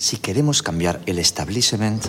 [0.00, 2.04] Si queremos cambiar el establishment,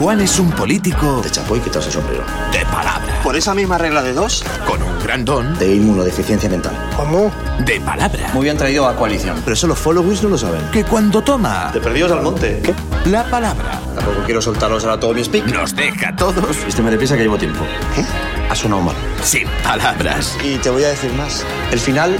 [0.00, 2.24] Juan es un político de chapo y quitarse el sombrero.
[2.52, 6.72] de palabra, Por esa misma regla de dos, con un gran don De inmunodeficiencia mental.
[6.96, 7.30] ¿cómo?
[7.64, 9.40] de palabra, Muy bien traído a coalición.
[9.44, 10.68] Pero eso los followers no lo saben.
[10.72, 12.60] que cuando toma De perdidos al monte.
[12.60, 12.74] ¿Qué?
[13.08, 15.46] la palabra Tampoco quiero soltaros ahora todo mi speak.
[15.46, 17.64] nos deja a todos Vísteme de prisa que llevo tiempo.
[17.94, 18.04] ¿Qué?
[18.50, 18.96] Ha sonado mal.
[19.22, 20.36] sin palabras.
[20.42, 21.44] Y te voy a decir más.
[21.70, 22.16] El final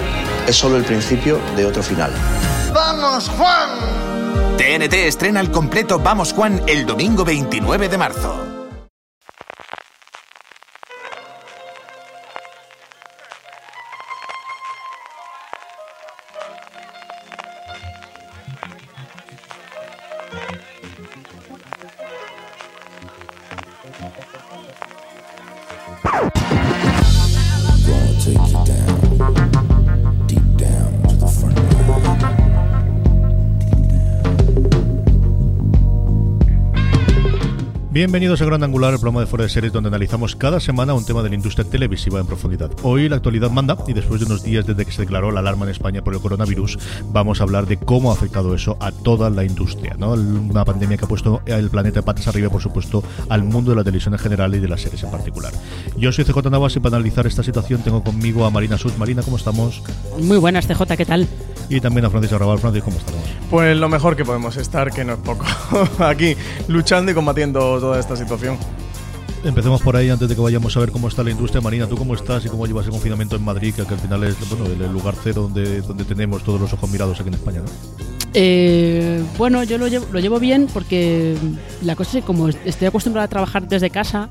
[0.46, 2.12] es solo el principio de otro final.
[2.72, 4.07] ¡Vamos, Juan!
[4.58, 8.47] TNT estrena el completo Vamos Juan el domingo 29 de marzo.
[37.98, 41.04] Bienvenidos a Gran Angular, el programa de Fuera de Series donde analizamos cada semana un
[41.04, 42.70] tema de la industria televisiva en profundidad.
[42.84, 45.64] Hoy la actualidad manda y después de unos días desde que se declaró la alarma
[45.64, 49.30] en España por el coronavirus, vamos a hablar de cómo ha afectado eso a toda
[49.30, 49.96] la industria.
[49.98, 50.12] ¿no?
[50.12, 53.82] Una pandemia que ha puesto el planeta patas arriba, por supuesto, al mundo de la
[53.82, 55.52] televisión en general y de las series en particular.
[55.96, 58.96] Yo soy CJ Navas y para analizar esta situación tengo conmigo a Marina Sus.
[58.96, 59.82] Marina, ¿cómo estamos?
[60.20, 61.26] Muy buenas, CJ, ¿qué tal?
[61.68, 62.58] Y también a Francis Arrabal.
[62.58, 63.22] Francis, ¿cómo estamos?
[63.50, 65.44] Pues lo mejor que podemos estar, que no es poco,
[65.98, 66.34] aquí
[66.68, 68.56] luchando y combatiendo toda esta situación.
[69.44, 71.86] Empecemos por ahí antes de que vayamos a ver cómo está la industria marina.
[71.86, 74.66] ¿Tú cómo estás y cómo llevas el confinamiento en Madrid, que, al final es bueno,
[74.66, 77.60] el, el lugar cero donde, donde tenemos todos los ojos mirados aquí en España?
[77.60, 78.08] ¿no?
[78.34, 81.36] Eh, bueno, yo lo llevo, lo llevo bien porque
[81.82, 84.28] la cosa es que como estoy acostumbrada a trabajar desde casa,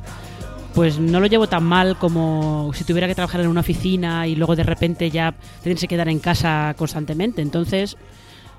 [0.77, 4.35] pues no lo llevo tan mal como si tuviera que trabajar en una oficina y
[4.35, 5.33] luego de repente ya
[5.63, 7.41] tenerse que quedar en casa constantemente.
[7.41, 7.97] Entonces,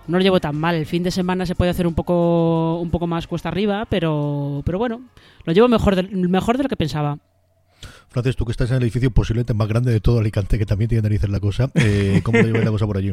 [0.08, 0.74] no lo llevo tan mal.
[0.74, 4.62] El fin de semana se puede hacer un poco, un poco más cuesta arriba, pero,
[4.64, 5.02] pero bueno,
[5.44, 7.18] lo llevo mejor de, mejor de lo que pensaba.
[8.10, 10.88] Francis, tú que estás en el edificio posiblemente más grande de todo Alicante, que también
[10.88, 13.12] tiene narices la cosa, eh, ¿cómo lleva la cosa por allí?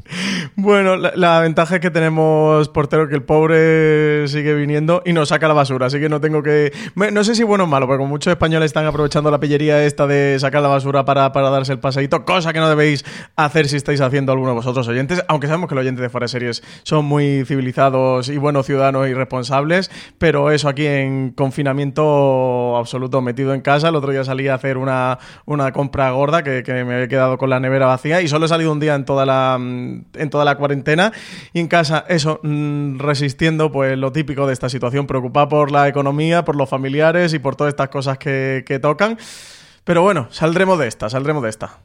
[0.55, 5.29] Bueno, la, la ventaja es que tenemos portero que el pobre sigue viniendo y nos
[5.29, 6.71] saca la basura, así que no tengo que...
[6.95, 10.07] No sé si bueno o malo, porque como muchos españoles están aprovechando la pillería esta
[10.07, 13.03] de sacar la basura para, para darse el paseíto, cosa que no debéis
[13.35, 16.25] hacer si estáis haciendo alguno de vosotros oyentes, aunque sabemos que los oyentes de Fuera
[16.25, 22.77] de Series son muy civilizados y buenos ciudadanos y responsables, pero eso aquí en confinamiento
[22.77, 26.63] absoluto, metido en casa, el otro día salí a hacer una, una compra gorda que,
[26.85, 29.25] me he quedado con la nevera vacía y solo he salido un día en toda
[29.25, 31.11] la, mm, en toda la cuarentena
[31.53, 35.87] y en casa, eso, mm, resistiendo pues lo típico de esta situación, preocupado por la
[35.87, 39.17] economía, por los familiares y por todas estas cosas que tocan.
[39.83, 41.79] Pero bueno, saldremos de esta, saldremos de esta.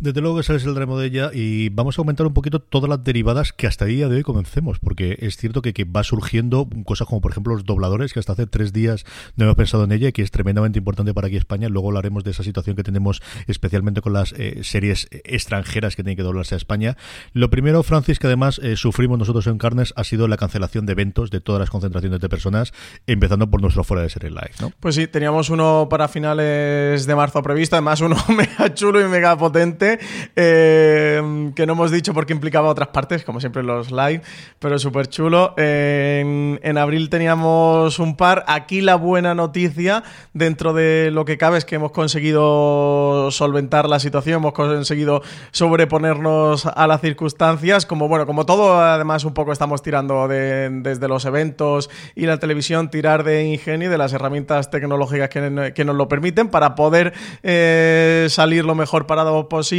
[0.00, 2.88] Desde luego ese es el remo de ella y vamos a aumentar un poquito todas
[2.88, 6.04] las derivadas que hasta el día de hoy comencemos, porque es cierto que, que va
[6.04, 9.04] surgiendo cosas como por ejemplo los dobladores, que hasta hace tres días
[9.34, 11.68] no hemos pensado en ella y que es tremendamente importante para aquí España.
[11.68, 16.16] Luego hablaremos de esa situación que tenemos especialmente con las eh, series extranjeras que tienen
[16.16, 16.96] que doblarse a España.
[17.32, 20.92] Lo primero, Francis, que además eh, sufrimos nosotros en Carnes, ha sido la cancelación de
[20.92, 22.72] eventos de todas las concentraciones de personas,
[23.08, 24.70] empezando por nuestro fuera de serie live, ¿no?
[24.78, 29.36] Pues sí, teníamos uno para finales de marzo previsto, además uno mega chulo y mega
[29.36, 29.87] potente
[30.36, 34.22] eh, que no hemos dicho porque implicaba otras partes, como siempre los live,
[34.58, 35.54] pero súper chulo.
[35.56, 38.44] En, en, abril teníamos un par.
[38.46, 40.02] Aquí la buena noticia,
[40.34, 46.66] dentro de lo que cabe, es que hemos conseguido solventar la situación, hemos conseguido sobreponernos
[46.66, 47.86] a las circunstancias.
[47.86, 52.38] Como bueno, como todo, además, un poco estamos tirando de, desde los eventos y la
[52.38, 57.12] televisión, tirar de ingenio, de las herramientas tecnológicas que, que nos lo permiten para poder
[57.42, 59.77] eh, salir lo mejor parado posible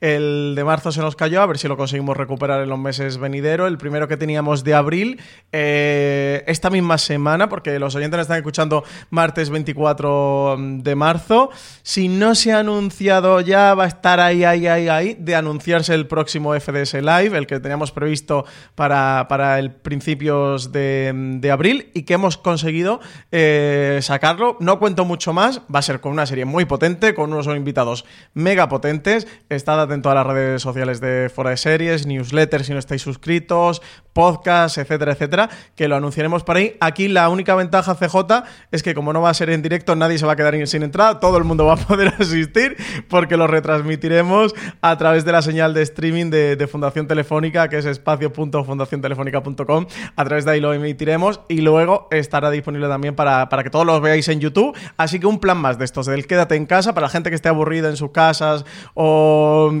[0.00, 3.18] el de marzo se nos cayó, a ver si lo conseguimos recuperar en los meses
[3.18, 3.68] venideros.
[3.68, 5.20] El primero que teníamos de abril,
[5.52, 11.50] eh, esta misma semana, porque los oyentes están escuchando martes 24 de marzo.
[11.82, 15.94] Si no se ha anunciado ya, va a estar ahí, ahí, ahí, ahí, de anunciarse
[15.94, 18.44] el próximo FDS Live, el que teníamos previsto
[18.74, 23.00] para, para el principios de, abril y que hemos conseguido
[23.32, 24.56] eh, sacarlo.
[24.60, 28.04] No cuento mucho más, va a ser con una serie muy potente, con unos invitados
[28.34, 32.78] mega potentes Estad atento a las redes sociales de Fora de Series, newsletters si no
[32.78, 33.82] estáis suscritos,
[34.12, 36.76] podcasts, etcétera, etcétera, que lo anunciaremos por ahí.
[36.80, 40.18] Aquí la única ventaja CJ es que como no va a ser en directo, nadie
[40.18, 42.76] se va a quedar sin entrada, todo el mundo va a poder asistir
[43.08, 47.86] porque lo retransmitiremos a través de la señal de streaming de, Fundación Telefónica, que es
[47.86, 49.86] espacio.fundaciontelefónica.com.
[50.16, 53.86] A través de ahí lo emitiremos y luego estará disponible también para, para que todos
[53.86, 54.76] lo veáis en YouTube.
[54.96, 57.36] Así que un plan más de estos, del quédate en casa, para la gente que
[57.36, 59.17] esté aburrida en sus casas o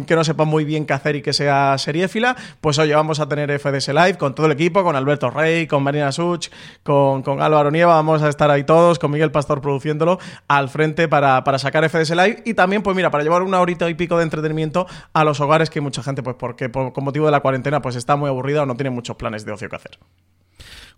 [0.06, 3.28] que no sepa muy bien qué hacer y que sea seriéfila, pues oye, vamos a
[3.28, 6.48] tener FDS Live con todo el equipo, con Alberto Rey, con Marina Such,
[6.82, 10.18] con, con Álvaro Nieva, vamos a estar ahí todos, con Miguel Pastor produciéndolo
[10.48, 13.88] al frente para, para sacar FDS Live y también, pues mira, para llevar una horita
[13.88, 17.04] y pico de entretenimiento a los hogares que hay mucha gente, pues porque por, con
[17.04, 19.68] motivo de la cuarentena, pues está muy aburrida o no tiene muchos planes de ocio
[19.68, 19.98] que hacer.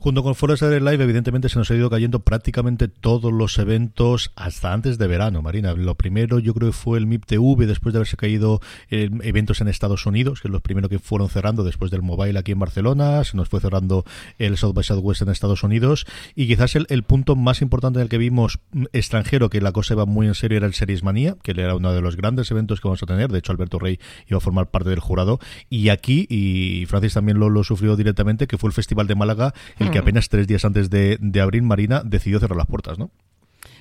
[0.03, 4.73] Junto con Forest Live, evidentemente se nos ha ido cayendo prácticamente todos los eventos hasta
[4.73, 5.75] antes de verano, Marina.
[5.75, 9.69] Lo primero yo creo que fue el MIP TV, después de haberse caído eventos en
[9.69, 13.23] Estados Unidos, que es los primeros que fueron cerrando después del Mobile aquí en Barcelona,
[13.25, 14.07] se nos fue cerrando
[14.39, 18.09] el South by Southwest en Estados Unidos, y quizás el, punto más importante en el
[18.09, 21.37] que vimos mm, extranjero, que la cosa iba muy en serio, era el Series Manía,
[21.43, 23.99] que era uno de los grandes eventos que vamos a tener, de hecho Alberto Rey
[24.29, 28.47] iba a formar parte del jurado, y aquí, y Francis también lo, lo sufrió directamente,
[28.47, 29.53] que fue el Festival de Málaga,
[29.91, 33.11] que apenas tres días antes de, de abrir Marina decidió cerrar las puertas, ¿no?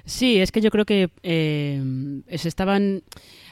[0.05, 1.81] Sí, es que yo creo que eh,
[2.35, 3.03] se estaban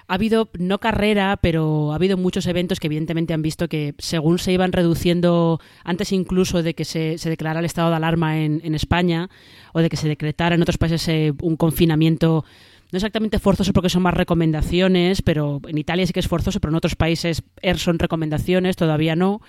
[0.08, 4.40] ha habido no carrera, pero ha habido muchos eventos que evidentemente han visto que según
[4.40, 8.62] se iban reduciendo, antes incluso de que se, se declarara el estado de alarma en,
[8.64, 9.30] en, España
[9.74, 12.46] o de que se decretara en otros países eh, un confinamiento
[12.90, 16.72] no exactamente forzoso porque son más recomendaciones, pero en Italia sí que es forzoso, pero
[16.72, 19.42] en otros países er, son recomendaciones, todavía no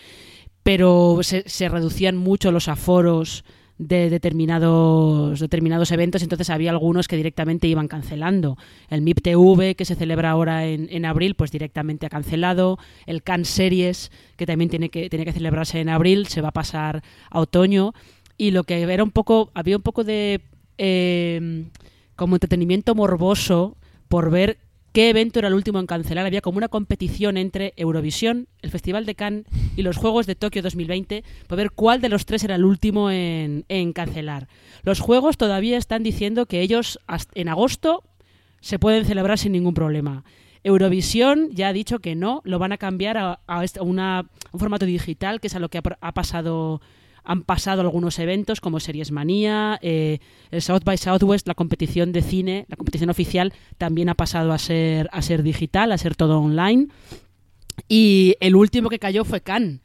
[0.69, 3.43] pero se, reducían mucho los aforos
[3.79, 8.59] de determinados, determinados eventos, entonces había algunos que directamente iban cancelando.
[8.91, 12.79] El MIP TV, que se celebra ahora en, en abril, pues directamente ha cancelado.
[13.07, 16.53] El Can Series, que también tiene que, tiene que celebrarse en abril, se va a
[16.53, 17.95] pasar a otoño.
[18.37, 20.43] Y lo que era un poco, había un poco de
[20.77, 21.65] eh,
[22.15, 23.79] como entretenimiento morboso
[24.09, 24.59] por ver
[24.99, 26.27] qué evento era el último en cancelar.
[26.27, 29.45] Había como una competición entre Eurovisión, el Festival de Cannes
[29.77, 33.09] y los Juegos de Tokio 2020 para ver cuál de los tres era el último
[33.09, 34.49] en, cancelar.
[34.83, 36.99] Los Juegos todavía están diciendo que ellos
[37.37, 38.03] en agosto
[38.61, 40.25] se pueden celebrar sin ningún problema.
[40.65, 43.39] Eurovisión ya ha dicho que no, lo van a cambiar a,
[43.81, 46.81] un formato digital, que es a lo que ha pasado
[47.29, 50.19] han pasado algunos eventos como Series Manía, eh,
[50.51, 54.59] el South by Southwest, la competición de cine, la competición oficial también ha pasado a
[54.59, 56.89] ser, a ser digital, a ser todo online.
[57.87, 59.81] Y el último que cayó fue Cannes.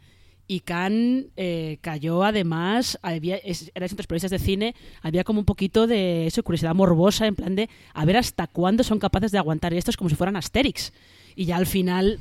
[0.47, 5.85] Y Cannes eh, cayó además, había, eran entre periodistas de cine, había como un poquito
[5.85, 9.73] de eso, curiosidad morbosa, en plan de a ver hasta cuándo son capaces de aguantar
[9.73, 10.93] esto, es como si fueran Asterix.
[11.35, 12.19] Y ya al final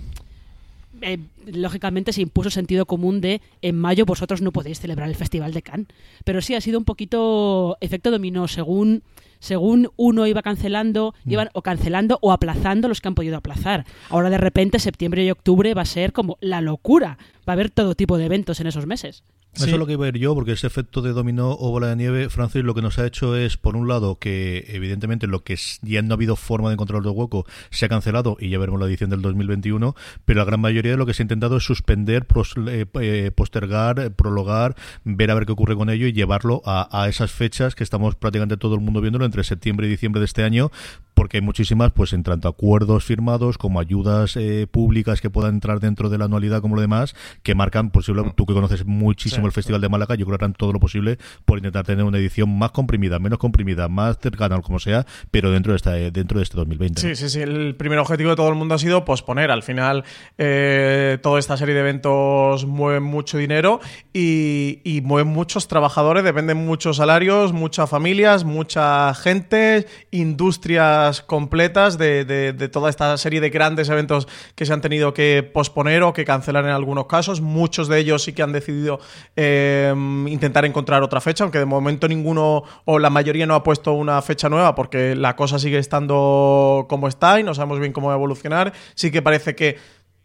[1.03, 5.53] eh, lógicamente se impuso sentido común de en mayo vosotros no podéis celebrar el Festival
[5.53, 5.89] de Cannes.
[6.25, 9.03] Pero sí ha sido un poquito efecto dominó, según,
[9.39, 11.33] según uno iba cancelando, mm.
[11.33, 13.85] iban o cancelando o aplazando los que han podido aplazar.
[14.09, 17.19] Ahora de repente septiembre y octubre va a ser como la locura.
[17.49, 19.25] Va a haber todo tipo de eventos en esos meses.
[19.55, 21.89] Eso es lo que iba a ir yo, porque ese efecto de dominó o bola
[21.89, 25.45] de nieve, Francis, lo que nos ha hecho es, por un lado, que evidentemente lo
[25.45, 28.59] que ya no ha habido forma de encontrar el hueco se ha cancelado y ya
[28.59, 29.95] veremos la edición del 2021,
[30.25, 32.27] pero la gran mayoría de lo que se ha intentado es suspender,
[32.67, 36.89] eh, eh, postergar, eh, prologar, ver a ver qué ocurre con ello y llevarlo a,
[36.91, 40.25] a esas fechas que estamos prácticamente todo el mundo viéndolo entre septiembre y diciembre de
[40.25, 40.71] este año,
[41.15, 45.81] porque hay muchísimas, pues en tanto acuerdos firmados como ayudas eh, públicas que puedan entrar
[45.81, 48.33] dentro de la anualidad como lo demás, que marcan, posible, mm.
[48.35, 51.19] tú que conoces muchísimo el Festival de Málaga, yo creo que harán todo lo posible
[51.45, 55.73] por intentar tener una edición más comprimida, menos comprimida, más cercana, como sea, pero dentro
[55.73, 57.01] de, esta, dentro de este 2020.
[57.01, 57.41] Sí, sí, sí.
[57.41, 59.51] El primer objetivo de todo el mundo ha sido posponer.
[59.51, 60.05] Al final,
[60.39, 63.81] eh, toda esta serie de eventos mueven mucho dinero
[64.13, 72.69] y, y mueven muchos trabajadores, dependen muchos salarios, muchas familias, mucha gente, industrias completas de,
[72.73, 76.65] toda esta serie de grandes eventos que se han tenido que posponer o que cancelar
[76.65, 77.41] en algunos casos.
[77.41, 79.01] Muchos de ellos sí que han decidido
[79.37, 79.95] eh,
[80.27, 84.21] intentar encontrar otra fecha, aunque de momento ninguno o la mayoría no ha puesto una
[84.23, 88.15] fecha nueva porque la cosa sigue estando como está y no sabemos bien cómo va
[88.15, 88.73] a evolucionar.
[88.95, 89.79] Sí que parece que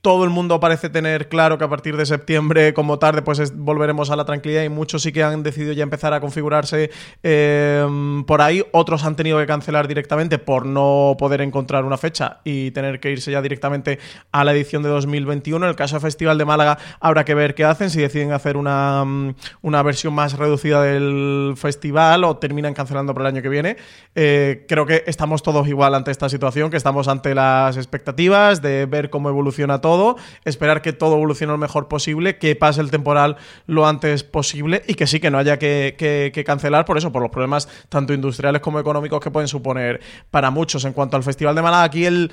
[0.07, 4.09] todo el mundo parece tener claro que a partir de septiembre, como tarde, pues volveremos
[4.09, 6.91] a la tranquilidad y muchos sí que han decidido ya empezar a configurarse
[7.23, 8.63] em, por ahí.
[8.71, 13.11] Otros han tenido que cancelar directamente por no poder encontrar una fecha y tener que
[13.11, 13.99] irse ya directamente
[14.31, 15.65] a la edición de 2021.
[15.65, 18.55] En el caso del Festival de Málaga habrá que ver qué hacen, si deciden hacer
[18.55, 23.49] una, mm, una versión más reducida del festival o terminan cancelando por el año que
[23.49, 23.75] viene.
[24.15, 28.85] Eh, creo que estamos todos igual ante esta situación, que estamos ante las expectativas de
[28.85, 29.96] ver cómo evoluciona todo
[30.45, 34.95] esperar que todo evolucione lo mejor posible, que pase el temporal lo antes posible y
[34.95, 38.79] que sí, que no haya que, cancelar por eso, por los problemas tanto industriales como
[38.79, 39.99] económicos que pueden suponer
[40.31, 40.85] para muchos.
[40.85, 42.31] En cuanto al Festival de Málaga, aquí el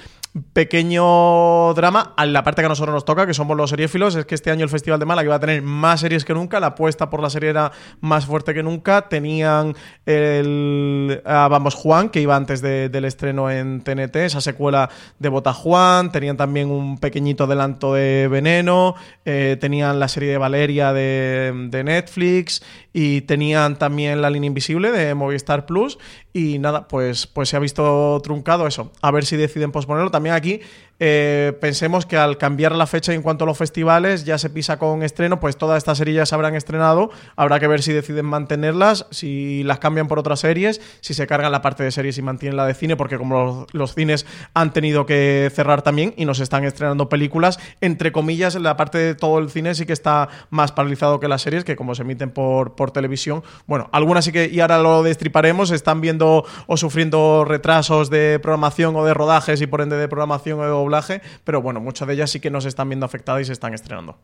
[0.53, 4.27] pequeño drama, a la parte que a nosotros nos toca, que somos los seriéfilos, es
[4.27, 6.69] que este año el Festival de Málaga iba a tener más series que nunca, la
[6.69, 12.35] apuesta por la serie era más fuerte que nunca, tenían el Vamos Juan, que iba
[12.35, 17.95] antes del estreno en TNT, esa secuela de Bota Juan, tenían también un pequeñito adelanto
[17.95, 18.95] de Veneno,
[19.25, 24.91] eh, tenían la serie de Valeria de, de Netflix y tenían también la línea invisible
[24.93, 25.99] de Movistar Plus
[26.33, 28.91] y nada, pues, pues se ha visto truncado eso.
[29.03, 30.11] A ver si deciden posponerlo.
[30.11, 30.61] También aquí
[31.01, 34.79] eh, pensemos que al cambiar la fecha en cuanto a los festivales, ya se pisa
[34.79, 37.11] con estreno, pues todas estas series ya se habrán estrenado.
[37.37, 41.53] Habrá que ver si deciden mantenerlas, si las cambian por otras series, si se cargan
[41.53, 45.07] la parte de series y mantienen la de cine, porque como los, cines han tenido
[45.07, 49.51] que cerrar también y nos están estrenando películas, entre comillas, la parte de todo el
[49.51, 52.91] cine sí que está más paralizado que las series, que como se emiten por, por
[52.91, 58.39] televisión, bueno, algunas sí que, y ahora lo destriparemos, están viendo o sufriendo retrasos de
[58.41, 60.84] programación o de rodajes y por ende de programación o
[61.45, 64.19] pero bueno, muchas de ellas sí que nos están viendo afectadas y se están estrenando.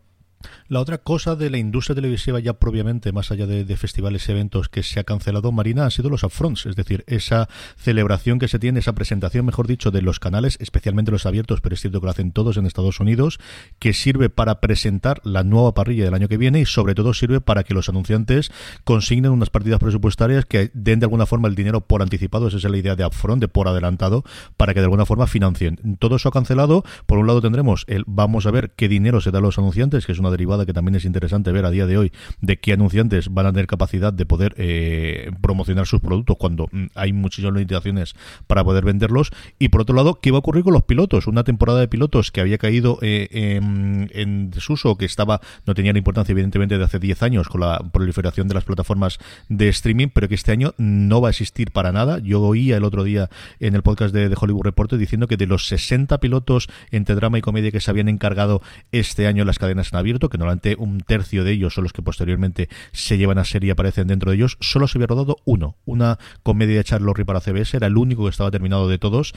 [0.69, 4.69] La otra cosa de la industria televisiva ya propiamente, más allá de, festivales y eventos
[4.69, 8.59] que se ha cancelado, Marina, han sido los upfronts, es decir, esa celebración que se
[8.59, 12.07] tiene, esa presentación, mejor dicho, de los canales, especialmente los abiertos, pero es cierto que
[12.07, 13.39] lo hacen todos en Estados Unidos,
[13.79, 17.41] que sirve para presentar la nueva parrilla del año que viene y sobre todo sirve
[17.41, 18.51] para que los anunciantes
[18.85, 22.65] consignen unas partidas presupuestarias que den de alguna forma el dinero por anticipado, esa es
[22.65, 24.25] la idea de upfront, de por adelantado,
[24.57, 25.97] para que de alguna forma financien.
[25.99, 29.31] Todo eso ha cancelado, por un lado tendremos el vamos a ver qué dinero se
[29.31, 31.87] da a los anunciantes, que es una derivada que también es interesante ver a día
[31.87, 36.37] de hoy de qué anunciantes van a tener capacidad de poder eh, promocionar sus productos
[36.39, 38.15] cuando mm, hay muchísimas limitaciones
[38.47, 39.31] para poder venderlos.
[39.59, 41.27] Y por otro lado, ¿qué va a ocurrir con los pilotos?
[41.27, 45.99] Una temporada de pilotos que había caído eh, en, desuso, que estaba no tenía la
[45.99, 49.19] importancia evidentemente de hace 10 años con la proliferación de las plataformas
[49.49, 52.19] de streaming, pero que este año no va a existir para nada.
[52.19, 55.67] Yo oía el otro día en el podcast de, Hollywood Reporter diciendo que de los
[55.67, 59.99] 60 pilotos entre drama y comedia que se habían encargado este año las cadenas en
[59.99, 63.69] abierto, que normalmente un tercio de ellos son los que posteriormente se llevan a serie
[63.69, 67.25] y aparecen dentro de ellos, solo se había rodado uno, una comedia de Charles Lorry
[67.25, 69.33] para CBS, era el único que estaba terminado de todos,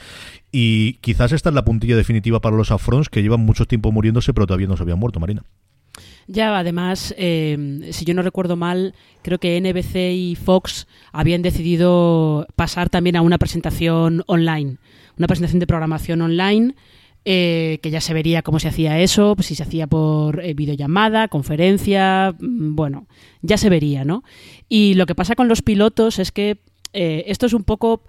[0.52, 4.34] y quizás esta es la puntilla definitiva para los Afrons, que llevan mucho tiempo muriéndose,
[4.34, 5.44] pero todavía no se habían muerto, Marina.
[6.26, 12.46] Ya, además, eh, si yo no recuerdo mal, creo que NBC y Fox habían decidido
[12.56, 14.78] pasar también a una presentación online,
[15.18, 16.74] una presentación de programación online
[17.26, 20.52] eh, que ya se vería cómo se hacía eso, pues si se hacía por eh,
[20.52, 23.06] videollamada, conferencia, mm, bueno,
[23.40, 24.24] ya se vería, ¿no?
[24.68, 26.58] Y lo que pasa con los pilotos es que
[26.92, 28.02] eh, esto es un poco,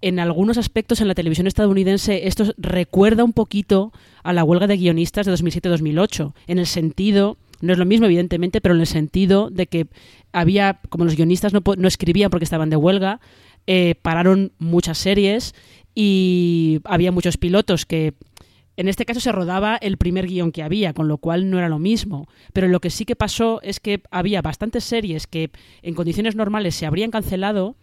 [0.00, 3.92] en algunos aspectos en la televisión estadounidense, esto recuerda un poquito
[4.22, 8.60] a la huelga de guionistas de 2007-2008, en el sentido no es lo mismo, evidentemente,
[8.60, 9.88] pero en el sentido de que
[10.32, 13.20] había, como los guionistas no, no escribían porque estaban de huelga,
[14.02, 15.54] pararon muchas series
[15.94, 18.14] y había muchos pilotos que
[18.76, 21.68] en este caso se rodaba el primer guion que había, con lo cual no era
[21.68, 22.26] lo mismo.
[22.52, 25.50] Pero lo que sí que pasó es que había bastantes series que
[25.82, 27.76] en condiciones normales se habrían cancelado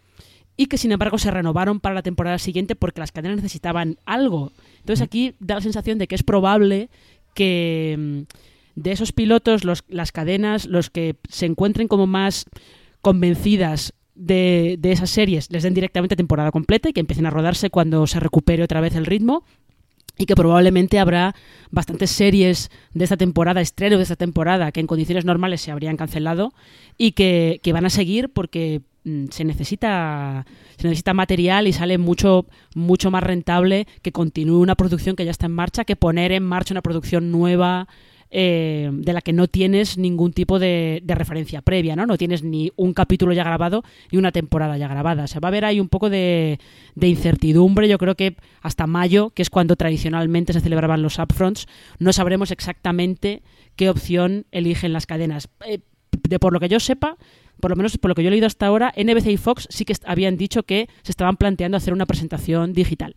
[0.57, 4.51] y que sin embargo se renovaron para la temporada siguiente porque las cadenas necesitaban algo.
[4.79, 6.89] Entonces aquí da la sensación de que es probable
[7.33, 12.45] que mm, de esos pilotos los, las cadenas, los que se encuentren como más
[13.01, 17.69] convencidas de, de, esas series, les den directamente temporada completa y que empiecen a rodarse
[17.69, 19.45] cuando se recupere otra vez el ritmo
[20.19, 21.33] y que probablemente habrá
[21.71, 25.95] bastantes series de esta temporada, estreno de esta temporada, que en condiciones normales se habrían
[25.95, 26.53] cancelado
[26.97, 30.45] y que, que van a seguir porque mm, se necesita
[30.77, 32.45] se necesita material y sale mucho
[32.75, 36.43] mucho más rentable que continúe una producción que ya está en marcha que poner en
[36.43, 37.87] marcha una producción nueva
[38.31, 42.05] eh, de la que no tienes ningún tipo de, referencia previa, ¿no?
[42.05, 45.23] No tienes ni un capítulo ya grabado ni una temporada ya grabada.
[45.23, 46.59] O sea, va a haber ahí un poco de,
[46.95, 47.87] de incertidumbre.
[47.87, 51.67] Yo creo que hasta mayo, que es cuando tradicionalmente se celebraban los upfronts,
[51.97, 53.41] no sabremos exactamente
[53.75, 55.49] qué opción eligen las cadenas.
[55.65, 55.79] Eh,
[56.27, 57.17] de por lo que yo sepa,
[57.59, 59.85] por lo menos por lo que yo he leído hasta ahora, NBC y Fox sí
[59.85, 63.15] que habían dicho que se estaban planteando hacer una presentación digital.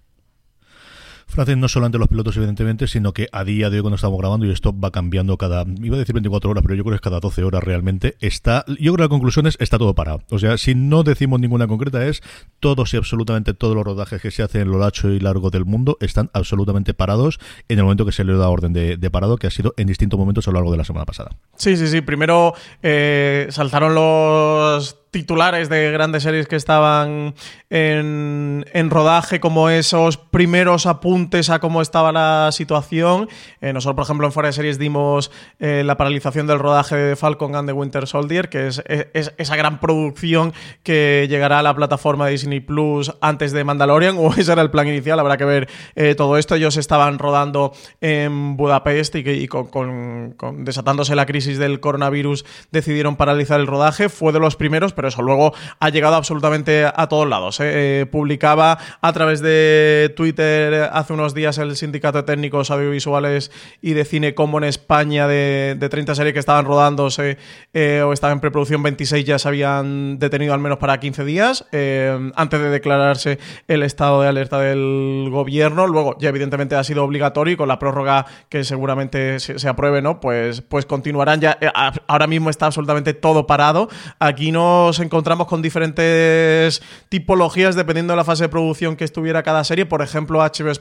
[1.33, 4.47] Francis, no solamente los pilotos, evidentemente, sino que a día de hoy, cuando estamos grabando,
[4.47, 7.01] y esto va cambiando cada, iba a decir 24 horas, pero yo creo que es
[7.01, 10.23] cada 12 horas realmente, está, yo creo que la conclusión es, está todo parado.
[10.31, 12.23] O sea, si no decimos ninguna concreta, es
[12.61, 15.65] todos y absolutamente todos los rodajes que se hacen en lo lacho y largo del
[15.65, 19.37] mundo están absolutamente parados en el momento que se le da orden de, de parado,
[19.37, 21.31] que ha sido en distintos momentos a lo largo de la semana pasada.
[21.57, 22.01] Sí, sí, sí.
[22.01, 27.35] Primero eh, saltaron los titulares de grandes series que estaban
[27.69, 33.29] en, en, rodaje, como esos primeros apuntes a cómo estaba la situación.
[33.61, 37.15] Eh, nosotros, por ejemplo, en Fuera de Series dimos eh, la paralización del rodaje de
[37.15, 41.63] Falcon and the Winter Soldier, que es, es, es, esa gran producción que llegará a
[41.63, 45.45] la plataforma Disney Plus antes de Mandalorian, o ese era el plan inicial, habrá que
[45.45, 46.55] ver eh, todo esto.
[46.55, 53.67] Ellos estaban rodando en Budapest y, con, desatándose la crisis del coronavirus decidieron paralizar el
[53.67, 54.09] rodaje.
[54.09, 57.61] Fue de los primeros, eso luego ha llegado absolutamente a todos lados.
[57.61, 58.01] ¿eh?
[58.03, 63.95] Eh, publicaba a través de Twitter hace unos días el Sindicato de Técnicos Audiovisuales y
[63.95, 67.39] de Cine como en España de, de 30 series que estaban rodándose
[67.73, 71.67] eh, o estaban en preproducción 26 ya se habían detenido al menos para 15 días
[71.73, 75.87] eh, antes de declararse el estado de alerta del gobierno.
[75.87, 80.03] Luego ya evidentemente ha sido obligatorio y con la prórroga que seguramente se, se apruebe,
[80.03, 80.21] ¿no?
[80.21, 81.59] Pues, pues continuarán ya.
[81.61, 81.69] Eh,
[82.07, 83.89] ahora mismo está absolutamente todo parado.
[84.19, 84.53] Aquí
[84.93, 89.87] nos encontramos con diferentes tipologías dependiendo de la fase de producción que estuviera cada serie.
[89.87, 90.75] Por ejemplo, HBO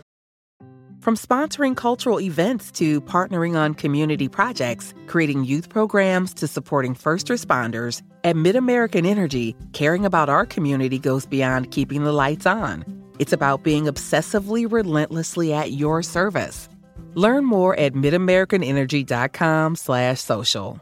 [1.00, 7.30] From sponsoring cultural events to partnering on community projects, creating youth programs to supporting first
[7.30, 12.86] responders, at MidAmerican Energy, caring about our community goes beyond keeping the lights on.
[13.18, 16.70] It's about being obsessively relentlessly at your service.
[17.16, 20.82] Learn more at midamericanenergy.com/social.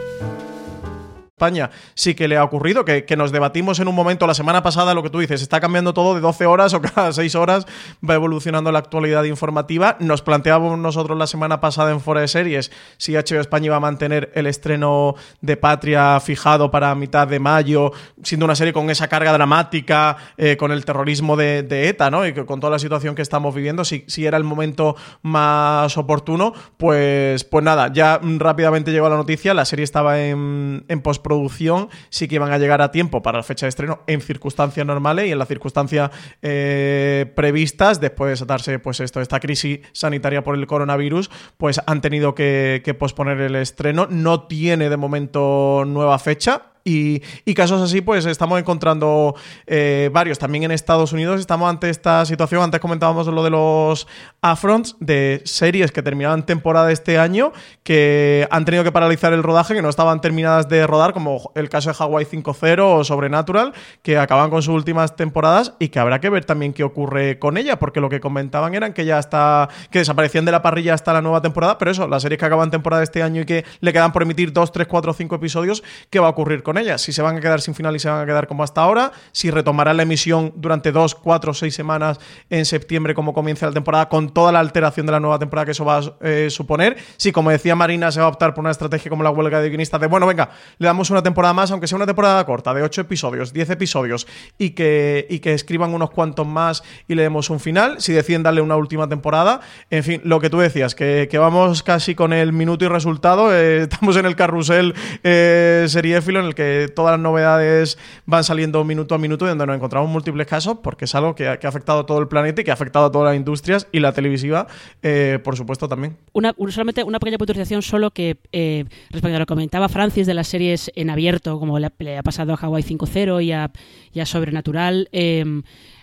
[1.41, 4.61] España sí que le ha ocurrido, que, que, nos debatimos en un momento la semana
[4.61, 7.65] pasada, lo que tú dices, está cambiando todo de 12 horas o cada 6 horas,
[8.07, 9.97] va evolucionando la actualidad informativa.
[9.99, 13.79] Nos planteábamos nosotros la semana pasada en Fora de Series si HBO España iba a
[13.79, 19.07] mantener el estreno de Patria fijado para mitad de mayo, siendo una serie con esa
[19.07, 22.27] carga dramática, eh, con el terrorismo de, ETA, ¿no?
[22.27, 26.53] Y con toda la situación que estamos viviendo, si, si era el momento más oportuno,
[26.77, 31.87] pues, pues nada, ya rápidamente llegó la noticia, la serie estaba en, en postproducción producción
[32.09, 35.27] sí que iban a llegar a tiempo para la fecha de estreno en circunstancias normales
[35.27, 38.01] y en las circunstancias eh, previstas.
[38.01, 42.81] Después de desatarse pues esto esta crisis sanitaria por el coronavirus pues han tenido que,
[42.83, 44.07] que posponer el estreno.
[44.09, 47.21] No tiene de momento nueva fecha y,
[47.53, 49.35] casos así, pues estamos encontrando
[49.67, 50.39] eh, varios.
[50.39, 52.63] También en Estados Unidos estamos ante esta situación.
[52.63, 54.07] Antes comentábamos lo de los
[54.41, 57.51] affronts de series que terminaban temporada este año,
[57.83, 61.69] que han tenido que paralizar el rodaje, que no estaban terminadas de rodar, como el
[61.69, 66.19] caso de Hawaii 5.0 o Sobrenatural, que acaban con sus últimas temporadas y que habrá
[66.19, 69.69] que ver también qué ocurre con ella, porque lo que comentaban eran que ya está,
[69.91, 72.71] que desaparecían de la parrilla hasta la nueva temporada, pero eso, las series que acaban
[72.71, 76.19] temporada este año y que le quedan por emitir 2, 3, 4, 5 episodios, ¿qué
[76.19, 78.09] va a ocurrir con con ella, si se van a quedar sin final y se
[78.09, 82.17] van a quedar como hasta ahora, si retomarán la emisión durante dos, cuatro, seis semanas
[82.49, 85.71] en septiembre como comienza la temporada, con toda la alteración de la nueva temporada que
[85.71, 88.71] eso va a eh, suponer, si como decía Marina se va a optar por una
[88.71, 91.87] estrategia como la huelga de guionistas de, bueno, venga, le damos una temporada más, aunque
[91.87, 94.25] sea una temporada corta, de ocho episodios, diez episodios,
[94.57, 98.43] y que, y que escriban unos cuantos más y le demos un final, si deciden
[98.43, 102.31] darle una última temporada, en fin, lo que tú decías, que, que vamos casi con
[102.31, 106.60] el minuto y resultado, eh, estamos en el carrusel eh, seriéfilo en el que
[106.95, 111.05] todas las novedades van saliendo minuto a minuto y donde nos encontramos múltiples casos, porque
[111.05, 113.27] es algo que ha, afectado a todo el planeta y que ha afectado a todas
[113.31, 114.67] las industrias y la televisiva,
[115.03, 116.17] eh, por supuesto, también.
[116.33, 120.27] Una, un- solamente una pequeña puntualización solo que eh, respecto a lo que comentaba Francis
[120.27, 123.71] de las series en abierto, como le, ha- pasado a Hawaii 5.0 y a,
[124.13, 125.43] y Sobrenatural, eh,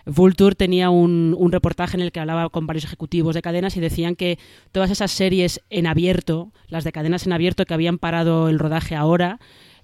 [0.07, 4.17] Vulture tenía un reportaje en el que hablaba con varios ejecutivos de cadenas y decían
[4.17, 4.39] que
[4.73, 8.95] todas esas series en abierto, las de cadenas en abierto que habían parado el rodaje
[8.97, 9.39] ahora,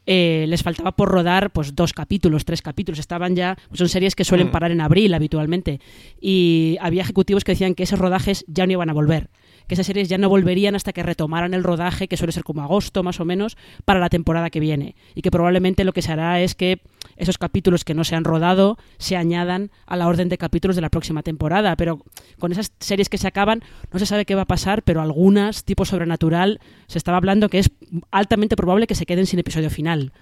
[0.07, 2.99] eh, les faltaba por rodar pues dos capítulos, tres capítulos.
[2.99, 4.51] Estaban ya, son series que suelen Mm.
[4.51, 5.81] parar en abril habitualmente.
[6.21, 9.31] Y había ejecutivos que decían que esos rodajes ya no iban a volver.
[9.67, 12.63] Que esas series ya no volverían hasta que retomaran el rodaje, que suele ser como
[12.63, 14.95] agosto más o menos, para la temporada que viene.
[15.15, 16.81] Y que probablemente lo que se hará es que
[17.17, 20.83] esos capítulos que no se han rodado se añadan a la orden de capítulos de
[20.83, 21.77] la próxima temporada.
[21.77, 22.01] Pero
[22.39, 25.65] con esas series que se acaban, no se sabe qué va a pasar, pero algunas,
[25.65, 27.71] tipo sobrenatural, se estaba hablando que es
[28.11, 30.13] altamente probable que se queden sin episodio final.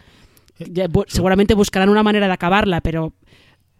[0.59, 3.12] Bu- seguramente buscarán una manera de acabarla, pero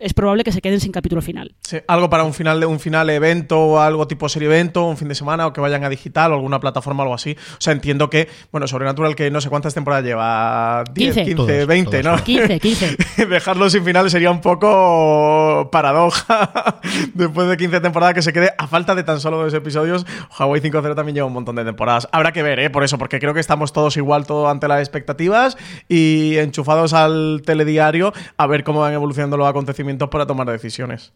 [0.03, 1.55] es probable que se queden sin capítulo final.
[1.61, 4.97] Sí, algo para un final de un final evento o algo tipo serie evento, un
[4.97, 7.37] fin de semana o que vayan a digital o alguna plataforma o algo así.
[7.53, 11.25] O sea, entiendo que, bueno, Sobrenatural que no sé cuántas temporadas lleva, 10, 15.
[11.25, 12.19] 15, Todas, 20, todas.
[12.21, 12.25] ¿no?
[12.25, 12.97] 15, 15.
[13.29, 16.81] Dejarlo sin final sería un poco paradoja
[17.15, 20.05] después de 15 temporadas que se quede a falta de tan solo dos episodios.
[20.37, 22.09] Hawaii 5.0 también lleva un montón de temporadas.
[22.11, 22.71] Habrá que ver, ¿eh?
[22.71, 25.57] Por eso, porque creo que estamos todos igual, todo ante las expectativas
[25.89, 31.13] y enchufados al telediario a ver cómo van evolucionando los acontecimientos para tomar decisiones.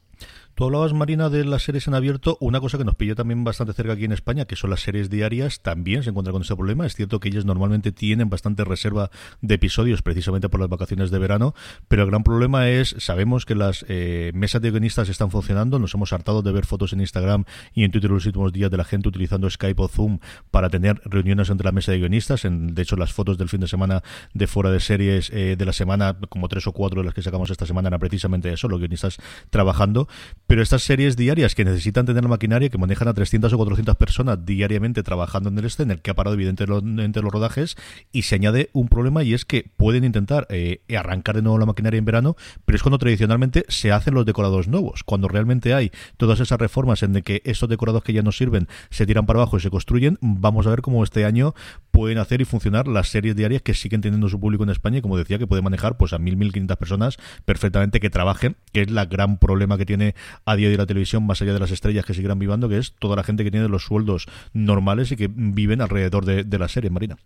[0.57, 2.38] Tú hablabas, Marina, de las series en abierto.
[2.40, 5.11] Una cosa que nos pilló también bastante cerca aquí en España, que son las series
[5.11, 6.87] diarias, también se encuentra con este problema.
[6.87, 9.11] Es cierto que ellas normalmente tienen bastante reserva
[9.42, 11.55] de episodios precisamente por las vacaciones de verano,
[11.88, 15.92] pero el gran problema es, sabemos que las eh, mesas de guionistas están funcionando, nos
[15.92, 18.85] hemos hartado de ver fotos en Instagram y en Twitter los últimos días de la
[18.85, 22.47] gente utilizando Skype o Zoom para tener reuniones entre la mesa de guionistas.
[22.51, 25.75] De hecho, las fotos del fin de semana de fuera de series eh, de la
[25.75, 28.79] semana, como tres o cuatro de las que sacamos esta semana, eran precisamente eso, los
[28.79, 29.19] guionistas
[29.51, 30.09] trabajando.
[30.46, 33.96] Pero estas series diarias que necesitan tener la maquinaria, que manejan a 300 o 400
[33.96, 37.76] personas diariamente trabajando en el en el que ha parado evidentemente los rodajes,
[38.12, 41.66] y se añade un problema y es que pueden intentar eh, arrancar de nuevo la
[41.66, 45.90] maquinaria en verano, pero es cuando tradicionalmente se hacen los decorados nuevos, cuando realmente hay
[46.16, 49.40] todas esas reformas en de que esos decorados que ya no sirven se tiran para
[49.40, 51.54] abajo y se construyen, vamos a ver cómo este año
[51.90, 55.02] pueden hacer y funcionar las series diarias que siguen teniendo su público en España y
[55.02, 58.90] como decía que puede manejar pues a 1000 1500 personas perfectamente que trabajen, que es
[58.90, 62.05] la gran problema que tiene a día de la televisión más allá de las estrellas
[62.05, 65.31] que seguirán vivando, que es toda la gente que tiene los sueldos normales y que
[65.33, 67.16] viven alrededor de, de la serie, Marina.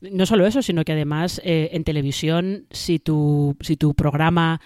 [0.00, 4.60] No solo eso, sino que además eh, en televisión, si tu, si tu programa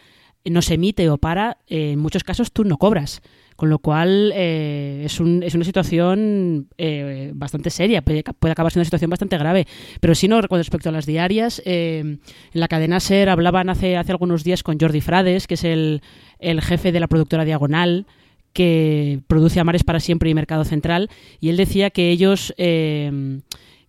[0.44, 3.20] no se emite o para, eh, en muchos casos tú no cobras.
[3.56, 8.70] Con lo cual eh, es, un, es una situación eh, bastante seria, puede, puede acabar
[8.70, 9.66] siendo una situación bastante grave.
[10.00, 12.20] Pero si no, con respecto a las diarias, eh, en
[12.52, 16.02] la cadena SER hablaban hace, hace algunos días con Jordi Frades, que es el,
[16.40, 18.06] jefe de la productora Diagonal,
[18.52, 21.08] que produce Amares para siempre y Mercado Central,
[21.40, 23.40] y él decía que ellos eh,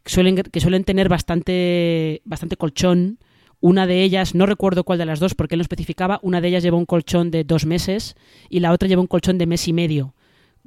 [0.06, 3.20] suelen, que suelen tener bastante, bastante colchón.
[3.60, 6.50] Una de ellas, no recuerdo cuál de las dos porque él no especificaba, una de
[6.50, 8.16] ellas lleva un colchón de dos meses
[8.50, 10.14] y la otra lleva un colchón de mes y medio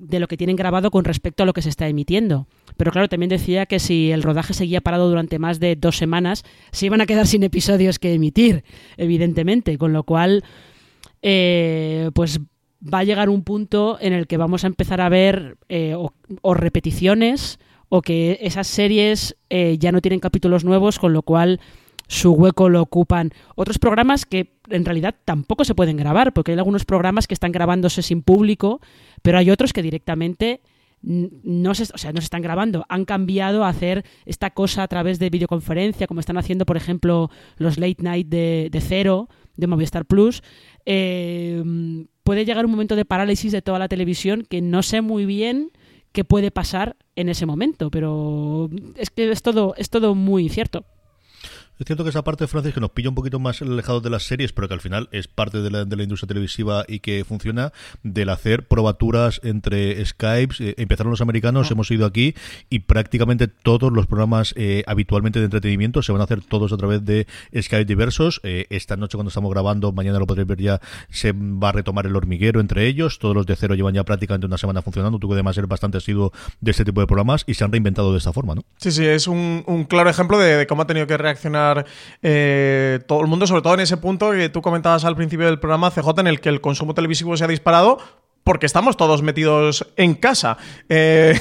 [0.00, 2.46] de lo que tienen grabado con respecto a lo que se está emitiendo.
[2.76, 6.42] Pero claro, también decía que si el rodaje seguía parado durante más de dos semanas,
[6.72, 8.64] se iban a quedar sin episodios que emitir,
[8.96, 9.76] evidentemente.
[9.76, 10.42] Con lo cual,
[11.20, 12.40] eh, pues
[12.82, 16.14] va a llegar un punto en el que vamos a empezar a ver eh, o,
[16.40, 17.58] o, repeticiones
[17.90, 21.60] o que esas series eh, ya no tienen capítulos nuevos, con lo cual
[22.10, 26.58] su hueco lo ocupan otros programas que en realidad tampoco se pueden grabar, porque hay
[26.58, 28.80] algunos programas que están grabándose sin público,
[29.22, 30.60] pero hay otros que directamente
[31.02, 34.88] no se, o sea, no se están grabando, han cambiado a hacer esta cosa a
[34.88, 40.04] través de videoconferencia, como están haciendo, por ejemplo, los late night de, Cero, de Movistar
[40.04, 40.42] Plus.
[40.86, 41.62] Eh,
[42.24, 45.70] puede llegar un momento de parálisis de toda la televisión que no sé muy bien
[46.10, 50.84] qué puede pasar en ese momento, pero es que es todo, es todo muy incierto.
[51.80, 54.24] Es cierto que esa parte, Francis, que nos pilla un poquito más alejados de las
[54.24, 57.24] series, pero que al final es parte de la, de la industria televisiva y que
[57.24, 60.60] funciona, del hacer probaturas entre Skypes.
[60.60, 62.34] Eh, empezaron los americanos, hemos ido aquí
[62.68, 66.76] y prácticamente todos los programas eh, habitualmente de entretenimiento se van a hacer todos a
[66.76, 67.26] través de
[67.58, 68.42] Skype diversos.
[68.44, 72.04] Eh, esta noche cuando estamos grabando, mañana lo podréis ver ya, se va a retomar
[72.04, 73.18] el hormiguero entre ellos.
[73.18, 75.18] Todos los de cero llevan ya prácticamente una semana funcionando.
[75.18, 78.12] Tú que además ser bastante asiduo de este tipo de programas y se han reinventado
[78.12, 78.64] de esta forma, ¿no?
[78.76, 81.69] Sí, sí, es un, un claro ejemplo de, de cómo ha tenido que reaccionar
[82.22, 85.58] eh, todo el mundo, sobre todo en ese punto que tú comentabas al principio del
[85.58, 87.98] programa, CJ, en el que el consumo televisivo se ha disparado
[88.44, 90.56] porque estamos todos metidos en casa.
[90.88, 91.38] Eh,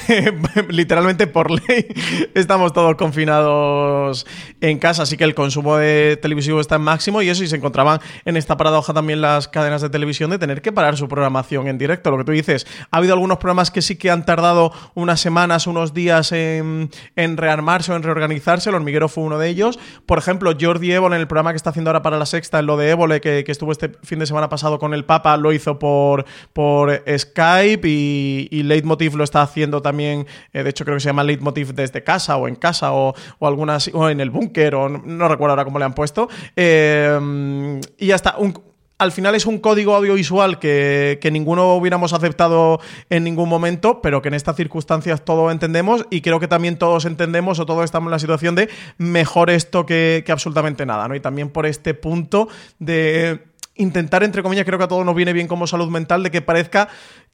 [0.70, 1.88] literalmente por ley
[2.34, 4.26] estamos todos confinados
[4.62, 7.56] en casa, así que el consumo de televisivo está en máximo y eso y se
[7.56, 11.68] encontraban en esta paradoja también las cadenas de televisión de tener que parar su programación
[11.68, 12.12] en directo.
[12.12, 15.68] Lo que tú dices, ha habido algunos programas que sí que han tardado unas semanas,
[15.68, 18.70] unos días en, rearmarse o en reorganizarse.
[18.70, 19.80] El hormiguero fue uno de ellos.
[20.06, 22.66] Por ejemplo, Jordi Évole en el programa que está haciendo ahora para la sexta, en
[22.66, 25.54] lo de Évole, que, que estuvo este fin de semana pasado con el Papa, lo
[25.54, 30.98] hizo por, por Skype y, y Leitmotiv lo está haciendo también, eh, de hecho creo
[30.98, 34.30] que se llama Leitmotiv desde casa o en casa o, o algunas, o en el
[34.30, 36.30] búnker o no, recuerdo ahora cómo le han puesto.
[36.56, 38.36] Eh, y ya está,
[39.00, 44.22] al final es un código audiovisual que, que, ninguno hubiéramos aceptado en ningún momento, pero
[44.22, 48.08] que en estas circunstancias todos entendemos y creo que también todos entendemos o todos estamos
[48.08, 51.16] en la situación de mejor esto que, que absolutamente nada, ¿no?
[51.16, 53.49] Y también por este punto de
[53.80, 56.42] intentar, entre comillas, creo que a todos nos viene bien como salud mental, de que
[56.42, 56.89] parezca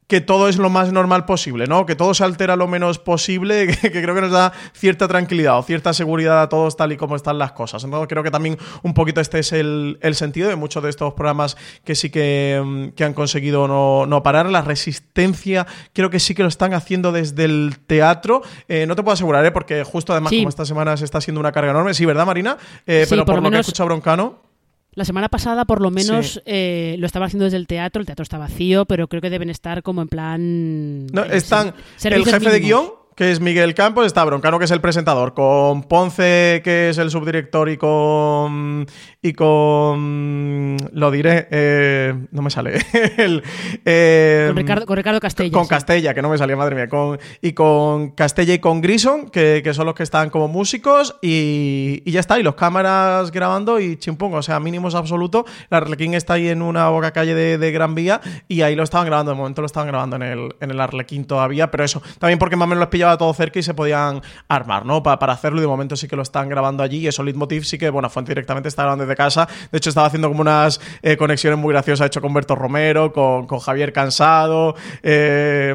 [0.08, 1.86] que todo es lo más normal posible, ¿no?
[1.88, 5.58] Que todo se altera lo menos posible, que, que, creo que nos da cierta tranquilidad
[5.58, 7.84] o cierta seguridad a todos tal y como están las cosas.
[7.84, 11.14] Entonces creo que también un poquito este es el, el sentido de muchos de estos
[11.14, 14.50] programas que sí que, que han conseguido no, no, parar.
[14.50, 18.44] La resistencia creo que sí que lo están haciendo desde el teatro.
[18.68, 19.52] Eh, no te puedo asegurar, ¿eh?
[19.52, 20.38] Porque justo además sí.
[20.38, 21.94] como esta semana se está haciendo una carga enorme.
[21.96, 22.58] Sí, ¿verdad, Marina?
[22.86, 23.52] Eh, sí, pero por, por lo, menos...
[23.52, 24.55] que he escuchado Broncano...
[24.96, 26.42] La semana pasada, por lo menos, sí.
[26.46, 28.00] eh, lo estaba haciendo desde el teatro.
[28.00, 31.06] El teatro está vacío, pero creo que deben estar como en plan.
[31.08, 31.74] No, están.
[32.04, 32.54] el jefe mínimos.
[32.54, 36.90] de guion, que es Miguel Campos, está Broncano, que es el presentador, con Ponce, que
[36.90, 38.86] es el subdirector, y con.
[39.22, 40.76] Y con.
[40.92, 41.48] Lo diré.
[41.50, 42.78] Eh, no me sale.
[43.18, 43.42] el,
[43.86, 45.52] eh, con, Ricardo, con, Ricardo, Castella.
[45.54, 45.70] Con sí.
[45.70, 46.90] Castella, que no me salía, madre mía.
[46.90, 51.16] Con, y con Castella y con Grison, que, que, son los que están como músicos,
[51.22, 52.38] y, y, ya está.
[52.38, 55.46] Y los cámaras grabando y chimpón, o sea, mínimos absoluto.
[55.70, 58.84] La Arlequín está ahí en una boca calle de, de, Gran Vía, y ahí lo
[58.84, 59.32] estaban grabando.
[59.32, 62.02] De momento lo estaban grabando en el, en el Arlequín todavía, pero eso.
[62.20, 65.04] También porque más o menos los todo cerca y se podían armar, ¿no?
[65.04, 66.98] Para, hacerlo, y de momento sí que lo están grabando allí.
[66.98, 69.48] Y eso, Leitmotiv sí que, bueno, Fuente directamente está grabando desde casa.
[69.72, 73.48] De hecho, estaba haciendo como unas eh, conexiones muy graciosas, hecho con Berto Romero, con,
[73.60, 74.76] Javier Cansado.
[75.02, 75.74] Eh,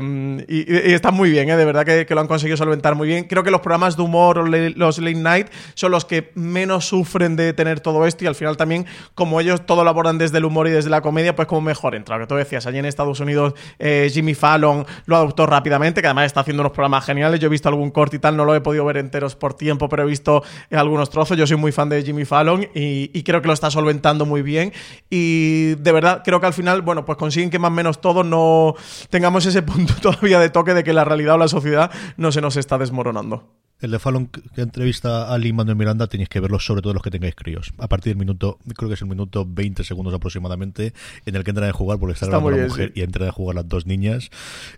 [0.49, 1.57] y, y, está muy bien, ¿eh?
[1.57, 3.25] De verdad que, lo han conseguido solventar muy bien.
[3.25, 7.53] Creo que los programas de humor los late night son los que menos sufren de
[7.53, 8.25] tener todo esto.
[8.25, 11.01] Y al final también, como ellos todo lo abordan desde el humor y desde la
[11.01, 12.17] comedia, pues como mejor entra.
[12.17, 16.07] Lo que tú decías, allí en Estados Unidos, eh, Jimmy Fallon lo adoptó rápidamente, que
[16.07, 17.20] además está haciendo unos programas geniales.
[17.21, 19.89] Yo he visto algún corte y tal, no lo he podido ver enteros por tiempo,
[19.89, 21.37] pero he visto algunos trozos.
[21.37, 24.73] Yo soy muy fan de Jimmy Fallon y, creo que lo está solventando muy bien.
[25.09, 28.25] Y de verdad, creo que al final, bueno, pues consiguen que más o menos todos
[28.25, 28.75] no
[29.11, 32.41] tengamos ese punto todavía de toque de que la realidad o la sociedad no se
[32.41, 33.45] nos está desmoronando.
[33.81, 37.03] El de Fallon que entrevista a Lee Manuel Miranda tenéis que verlo sobre todo los
[37.03, 37.73] que tengáis críos.
[37.79, 40.93] A partir del minuto, creo que es el minuto 20 segundos aproximadamente,
[41.25, 43.01] en el que entran a jugar porque está, está la mujer sí.
[43.01, 44.31] y entran a jugar las dos niñas.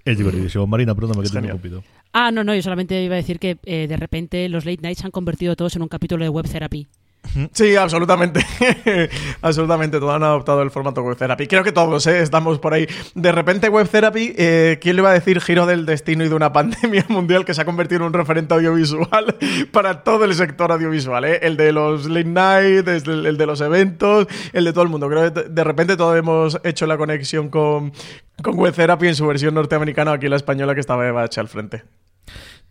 [0.04, 0.66] Es divertidísimo.
[0.66, 1.82] Marina, perdóname que te he.
[2.12, 5.00] Ah, no, no, yo solamente iba a decir que eh, de repente los late nights
[5.00, 6.86] se han convertido todos en un capítulo de web therapy.
[7.52, 8.44] Sí, absolutamente.
[9.42, 9.98] absolutamente.
[9.98, 11.46] Todos han adoptado el formato Web Therapy.
[11.46, 12.20] Creo que todos ¿eh?
[12.20, 12.86] estamos por ahí.
[13.14, 16.34] De repente, Web Therapy, eh, ¿quién le iba a decir giro del destino y de
[16.34, 19.36] una pandemia mundial que se ha convertido en un referente audiovisual
[19.72, 21.24] para todo el sector audiovisual?
[21.24, 21.40] ¿eh?
[21.42, 25.08] El de los late night, el, de los eventos, el de todo el mundo.
[25.08, 27.92] Creo que de repente todos hemos hecho la conexión con,
[28.42, 31.82] con Web Therapy en su versión norteamericana, aquí la española que estaba Eva al frente.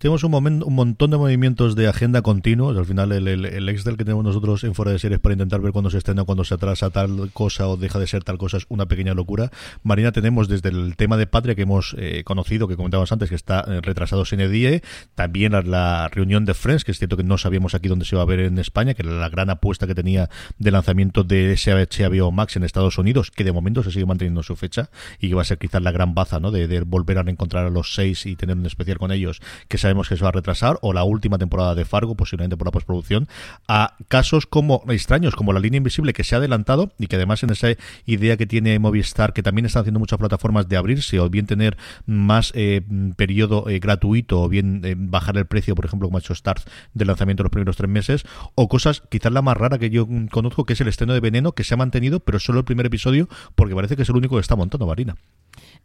[0.01, 2.75] Tenemos un, momento, un montón de movimientos de agenda continuos.
[2.75, 5.61] Al final, el, el, el, Excel que tenemos nosotros en fuera de series para intentar
[5.61, 8.57] ver cuándo se estrena, cuando se atrasa tal cosa o deja de ser tal cosa
[8.57, 9.51] es una pequeña locura.
[9.83, 13.35] Marina, tenemos desde el tema de Patria que hemos eh, conocido, que comentábamos antes, que
[13.35, 14.81] está eh, retrasado sin EDIE.
[15.13, 18.15] También la, la, reunión de Friends, que es cierto que no sabíamos aquí dónde se
[18.15, 21.55] iba a ver en España, que era la gran apuesta que tenía de lanzamiento de
[21.55, 25.35] HBO Max en Estados Unidos, que de momento se sigue manteniendo su fecha y que
[25.35, 26.49] va a ser quizás la gran baza ¿no?
[26.49, 29.90] de, volver a reencontrar a los seis y tener un especial con ellos, que se
[29.91, 32.71] sabemos que se va a retrasar, o la última temporada de Fargo, posiblemente por la
[32.71, 33.27] postproducción,
[33.67, 37.43] a casos como extraños, como la línea invisible que se ha adelantado y que además
[37.43, 37.67] en esa
[38.05, 41.77] idea que tiene Movistar, que también están haciendo muchas plataformas de abrirse o bien tener
[42.05, 42.81] más eh,
[43.17, 46.63] periodo eh, gratuito o bien eh, bajar el precio, por ejemplo, como ha hecho Stars
[46.93, 48.23] de lanzamiento los primeros tres meses,
[48.55, 51.51] o cosas, quizás la más rara que yo conozco, que es el estreno de Veneno,
[51.51, 54.35] que se ha mantenido, pero solo el primer episodio, porque parece que es el único
[54.35, 55.17] que está montando, Marina.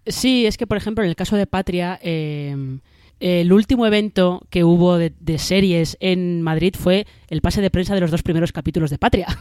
[0.07, 1.99] Sí, es que, por ejemplo, en el caso de Patria,
[3.21, 8.01] el último evento que hubo de, series en Madrid fue el pase de prensa de
[8.01, 9.27] los dos primeros capítulos de Patria.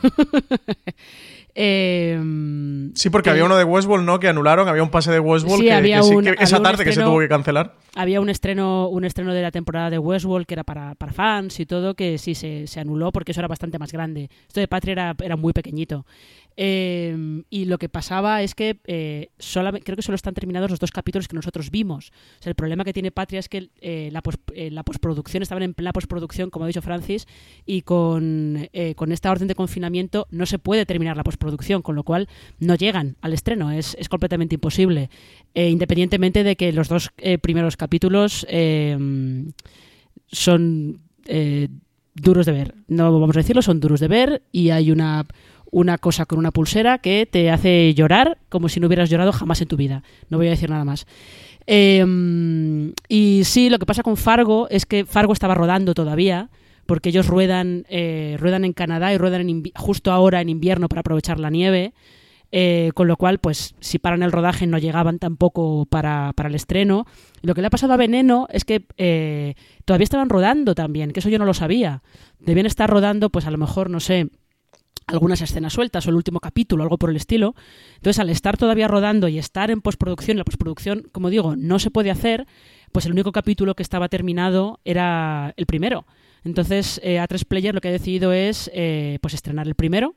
[1.58, 4.20] Em, sí, porque había uno de Westworld, ¿no?
[4.20, 7.76] Que anularon, había un pase de Westworld que, esa tarde que se tuvo que cancelar.
[7.96, 11.58] Había un estreno, un estreno de la temporada de Westworld que era para, para fans
[11.62, 14.30] y todo, que sí se, se, anuló porque eso era bastante más grande.
[14.46, 16.06] Esto de Patria era, era muy pequeño.
[16.58, 19.30] Em, y lo que pasaba es que eh,
[19.84, 22.12] creo que solo están terminados los dos capítulos que nosotros vimos.
[22.40, 24.22] O sea, el problema que tiene Patria es que eh, la,
[24.54, 27.28] eh, la, postproducción, estaban en plena postproducción, como ha dicho Francis,
[27.66, 32.04] y con, con esta orden de confinamiento no se puede terminar la postproducción, con lo
[32.04, 35.10] cual no llegan al estreno, es, es completamente imposible.
[35.54, 39.52] independientemente de que los dos primeros capítulos em,
[40.28, 41.02] son
[42.16, 42.76] duros de ver.
[42.88, 45.26] No vamos a decirlo, son duros de ver y hay una
[45.76, 49.60] una cosa con una pulsera que te hace llorar como si no hubieras llorado jamás
[49.60, 50.04] en tu vida.
[50.30, 51.06] No voy a decir nada más.
[51.68, 56.50] Em, y sí, lo que pasa con Fargo es que Fargo estaba rodando todavía,
[56.86, 61.42] porque ellos ruedan, eh, ruedan en Canadá y ruedan justo ahora en invierno para aprovechar
[61.42, 61.94] la nieve.
[62.54, 66.56] Eh, con lo cual, pues si paran el rodaje no llegaban tampoco para, para el
[66.56, 67.06] estreno.
[67.42, 71.20] lo que le ha pasado a Veneno es que eh, todavía estaban rodando también, que
[71.20, 72.02] eso yo no lo sabía.
[72.40, 74.30] Debían estar rodando, pues a lo mejor, no sé,
[75.08, 77.56] algunas escenas sueltas o el último capítulo, algo por el estilo.
[77.96, 81.92] Entonces, al estar todavía rodando y estar en postproducción, la postproducción, como digo, no se
[81.92, 82.48] puede hacer,
[82.92, 86.06] pues el único capítulo que estaba terminado era el primero.
[86.44, 90.16] Entonces, eh, A3 Player lo que ha decidido es eh, pues estrenar el primero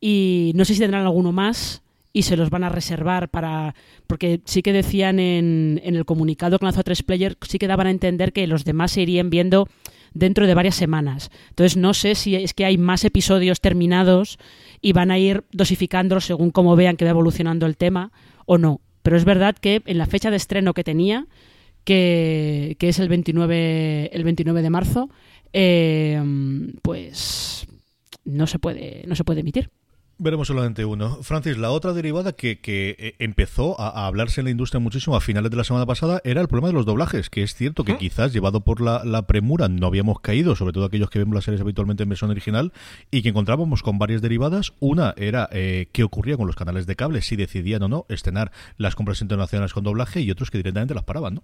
[0.00, 1.82] y no sé si tendrán alguno más
[2.12, 3.74] y se los van a reservar para
[4.06, 7.86] porque sí que decían en, en el comunicado que lanzó A3 Player sí que daban
[7.86, 9.66] a entender que los demás se irían viendo
[10.14, 11.30] dentro de varias semanas.
[11.50, 14.38] Entonces no sé si es que hay más episodios terminados
[14.80, 18.12] y van a ir dosificándolos según cómo vean que va evolucionando el tema
[18.46, 18.80] o no.
[19.02, 21.26] Pero es verdad que en la fecha de estreno que tenía,
[21.84, 25.10] que, es el 29, el 29 de marzo,
[25.52, 26.22] eh,
[26.82, 27.66] pues
[28.24, 29.70] no se puede, no se puede emitir.
[30.22, 31.18] Veremos solamente uno.
[31.22, 35.20] Francis, la otra derivada que, que eh, empezó a, hablarse en la industria muchísimo a
[35.20, 37.98] finales de la semana pasada era el problema de los doblajes, que es cierto que
[37.98, 41.42] quizás llevado por la, la, premura no habíamos caído, sobre todo aquellos que vemos las
[41.42, 42.72] series habitualmente en versión original,
[43.10, 44.74] y que encontrábamos con varias derivadas.
[44.78, 48.52] Una era eh, qué ocurría con los canales de cable, si decidían o no estrenar
[48.76, 51.42] las compras internacionales con doblaje, y otros que directamente las paraban, ¿no?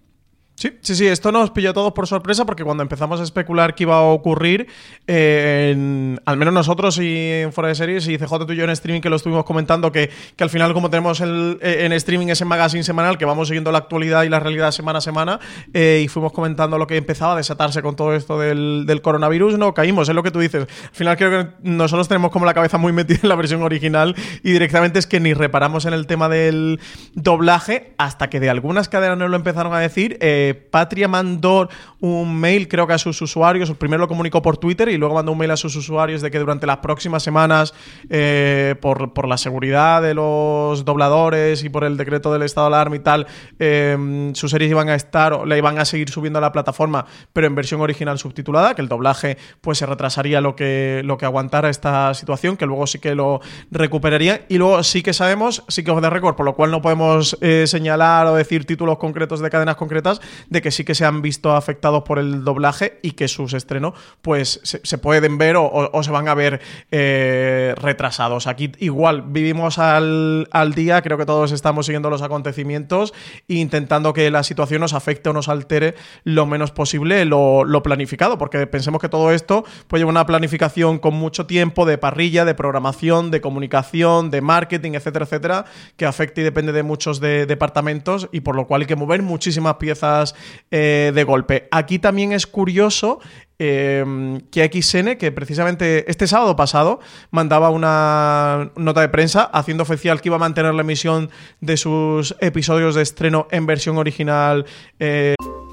[0.59, 3.77] Sí, sí, sí, esto nos pilló a todos por sorpresa porque cuando empezamos a especular
[3.77, 4.67] que iba a ocurrir,
[5.07, 8.71] eh, al menos nosotros y en Fuera de Series y CJ tú y yo en
[8.71, 12.27] streaming que lo estuvimos comentando, que, que al final como tenemos el, eh, en streaming
[12.27, 15.39] ese magazine semanal que vamos siguiendo la actualidad y la realidad semana a semana
[15.73, 19.59] eh, y fuimos comentando lo que empezaba a desatarse con todo esto del, del, coronavirus,
[19.59, 20.63] no caímos, es lo que tú dices.
[20.63, 24.17] Al final creo que nosotros tenemos como la cabeza muy metida en la versión original
[24.43, 26.81] y directamente es que ni reparamos en el tema del
[27.15, 30.19] doblaje hasta que de algunas cadenas nos lo empezaron a decir.
[30.21, 31.69] Eh, Patria mandó
[32.01, 35.33] un mail, creo que a sus usuarios, primero lo comunicó por Twitter y luego mandó
[35.33, 37.75] un mail a sus usuarios de que durante las próximas semanas,
[38.11, 42.97] eh, por, la seguridad de los dobladores y por el decreto del estado de alarma
[42.97, 43.27] y tal,
[43.59, 47.07] em, sus series iban a estar o le iban a seguir subiendo a la plataforma,
[47.33, 51.27] pero en versión original subtitulada, que el doblaje pues se retrasaría lo que, lo que
[51.27, 54.47] aguantara esta situación, que luego sí que lo recuperaría.
[54.49, 57.37] Y luego sí que sabemos, sí que os de récord, por lo cual no podemos
[57.41, 61.23] eh, señalar o decir títulos concretos de cadenas concretas, de que sí que se han
[61.23, 66.11] visto afectados por el doblaje y que sus estrenos pues se, pueden ver o, se
[66.11, 68.47] van a ver eh, retrasados.
[68.47, 73.15] Aquí igual vivimos al, día, creo que todos estamos siguiendo los acontecimientos
[73.49, 78.39] e intentando que la situación nos afecte o nos altere lo menos posible lo, planificado,
[78.39, 82.55] porque pensemos que todo esto pues lleva una planificación con mucho tiempo de parrilla, de
[82.55, 85.65] programación, de comunicación, de marketing, etcétera, etcétera,
[85.97, 89.75] que afecta y depende de muchos departamentos y por lo cual hay que mover muchísimas
[89.75, 90.28] piezas
[90.71, 91.69] eh, de golpe.
[91.71, 93.21] Aquí también es curioso
[93.61, 94.05] eh,
[94.53, 97.01] que XN, que precisamente este sábado pasado
[97.33, 101.29] mandaba una nota de prensa haciendo oficial que iba a mantener la emisión
[101.61, 104.65] de sus episodios de estreno en versión original.
[105.01, 105.35] Eh.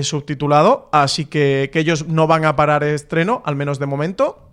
[0.00, 4.51] subtitulado, así que, que ellos no van a parar estreno, al menos de momento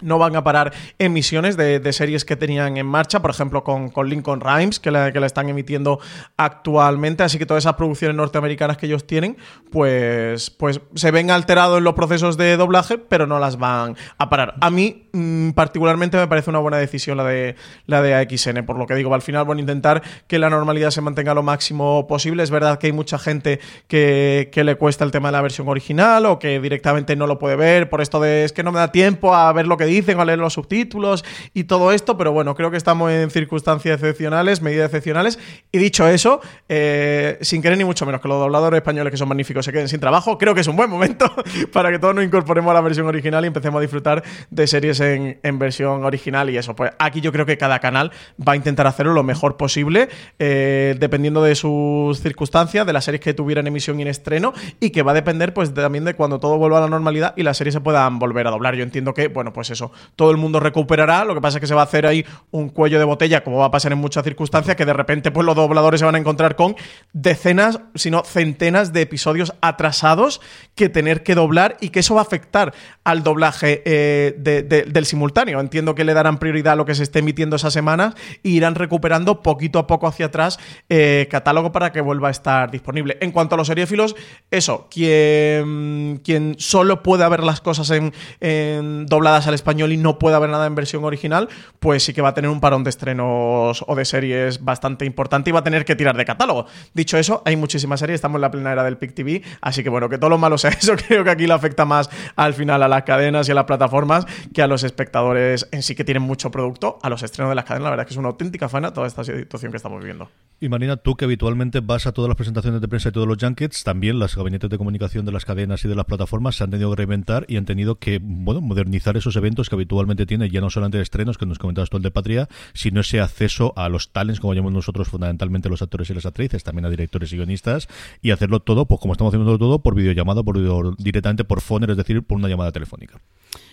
[0.00, 4.40] no van a parar emisiones de, series que tenían en marcha, por ejemplo con, Lincoln
[4.40, 5.98] Rhymes, que la, que la, están emitiendo
[6.36, 9.36] actualmente, así que todas esas producciones norteamericanas que ellos tienen,
[9.70, 14.28] pues, pues se ven alterados en los procesos de doblaje, pero no las van a
[14.28, 14.54] parar.
[14.60, 18.78] A mí mm, particularmente me parece una buena decisión la de, la de AXN, por
[18.78, 22.42] lo que digo, al final a intentar que la normalidad se mantenga lo máximo posible.
[22.42, 25.68] Es verdad que hay mucha gente que, que le cuesta el tema de la versión
[25.68, 28.78] original o que directamente no lo puede ver por esto de es que no me
[28.78, 31.24] da tiempo a ver lo que dicen, a leer los subtítulos
[31.54, 35.38] y todo esto, pero bueno, creo que estamos en circunstancias excepcionales, medidas excepcionales.
[35.72, 39.28] Y dicho eso, eh, sin querer ni mucho menos que los dobladores españoles que son
[39.28, 41.30] magníficos se queden sin trabajo, creo que es un buen momento
[41.72, 45.00] para que todos nos incorporemos a la versión original y empecemos a disfrutar de series
[45.00, 46.76] en, versión original y eso.
[46.76, 50.08] Pues aquí yo creo que cada canal va a intentar hacerlo lo mejor posible,
[50.38, 54.90] eh, dependiendo de sus circunstancias, de las series que tuvieran emisión y en estreno, y
[54.90, 57.56] que va a depender pues también de cuando todo vuelva a la normalidad y las
[57.56, 58.74] series se puedan volver a doblar.
[58.74, 59.77] Yo entiendo que, bueno, pues eso
[60.16, 62.68] todo el mundo recuperará, lo que pasa es que se va a hacer ahí un
[62.68, 65.56] cuello de botella, como va a pasar en muchas circunstancias, que de repente pues los
[65.56, 66.76] dobladores se van a encontrar con
[67.12, 70.40] decenas, sino centenas de episodios atrasados
[70.74, 72.74] que tener que doblar y que eso va a afectar
[73.04, 75.60] al doblaje eh, del simultáneo.
[75.60, 78.74] Entiendo que le darán prioridad a lo que se esté emitiendo esa semana e irán
[78.74, 80.58] recuperando poquito a poco hacia atrás
[80.88, 83.18] eh, catálogo para que vuelva a estar disponible.
[83.20, 84.16] En cuanto a los seriéfilos,
[84.50, 89.98] eso, quien, quien solo puede ver las cosas en, en dobladas al español, español y
[89.98, 92.84] no puede haber nada en versión original, pues sí que va a tener un parón
[92.84, 96.64] de estrenos o de series bastante importante y va a tener que tirar de catálogo.
[96.94, 99.90] Dicho eso, hay muchísimas series, estamos en la plena era del PIC TV, así que
[99.90, 102.82] bueno, que todo lo malo sea eso, creo que aquí le afecta más al final
[102.82, 106.22] a las cadenas y a las plataformas que a los espectadores en sí que tienen
[106.22, 108.70] mucho producto, a los estrenos de las cadenas, la verdad es que es una auténtica
[108.70, 110.30] faena toda esta situación que estamos viviendo.
[110.60, 113.36] Y Marina, tú que habitualmente vas a todas las presentaciones de prensa y todos los
[113.38, 116.70] junkets, también las gabinetes de comunicación de las cadenas y de las plataformas se han
[116.70, 120.60] tenido que reinventar y han tenido que, bueno, modernizar esos eventos que habitualmente tiene, ya
[120.60, 124.12] no solamente estrenos, que nos comentabas tú el de Patria, sino ese acceso a los
[124.12, 127.88] talents, como llamamos nosotros, fundamentalmente los actores y las actrices, también a directores y guionistas,
[128.22, 131.96] y hacerlo todo, pues como estamos haciendo todo, por videollamada, por directamente por phone, es
[131.96, 133.20] decir, por una llamada telefónica.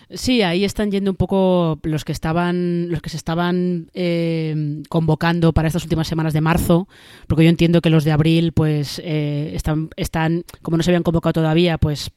[0.08, 5.52] Sí, ahí están yendo un poco los que estaban, los que se estaban eh, convocando
[5.52, 6.86] para estas últimas semanas de marzo,
[7.26, 11.02] porque yo entiendo que los de abril, pues eh, están, están, como no se habían
[11.02, 12.12] convocado todavía, pues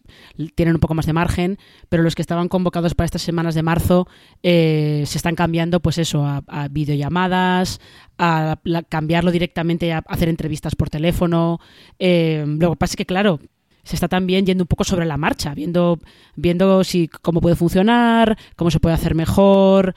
[0.54, 1.58] tienen un poco más de margen,
[1.90, 4.08] pero los que estaban convocados para estas semanas de marzo
[4.44, 7.82] eh, se están cambiando, pues eso, a, videollamadas,
[8.20, 8.60] a
[8.90, 11.60] cambiarlo directamente a hacer entrevistas por teléfono.
[11.98, 13.40] lo que pasa es que, claro,
[13.84, 16.00] se está también yendo un poco sobre la marcha, viendo,
[16.36, 19.96] viendo si cómo puede funcionar, cómo se puede hacer mejor.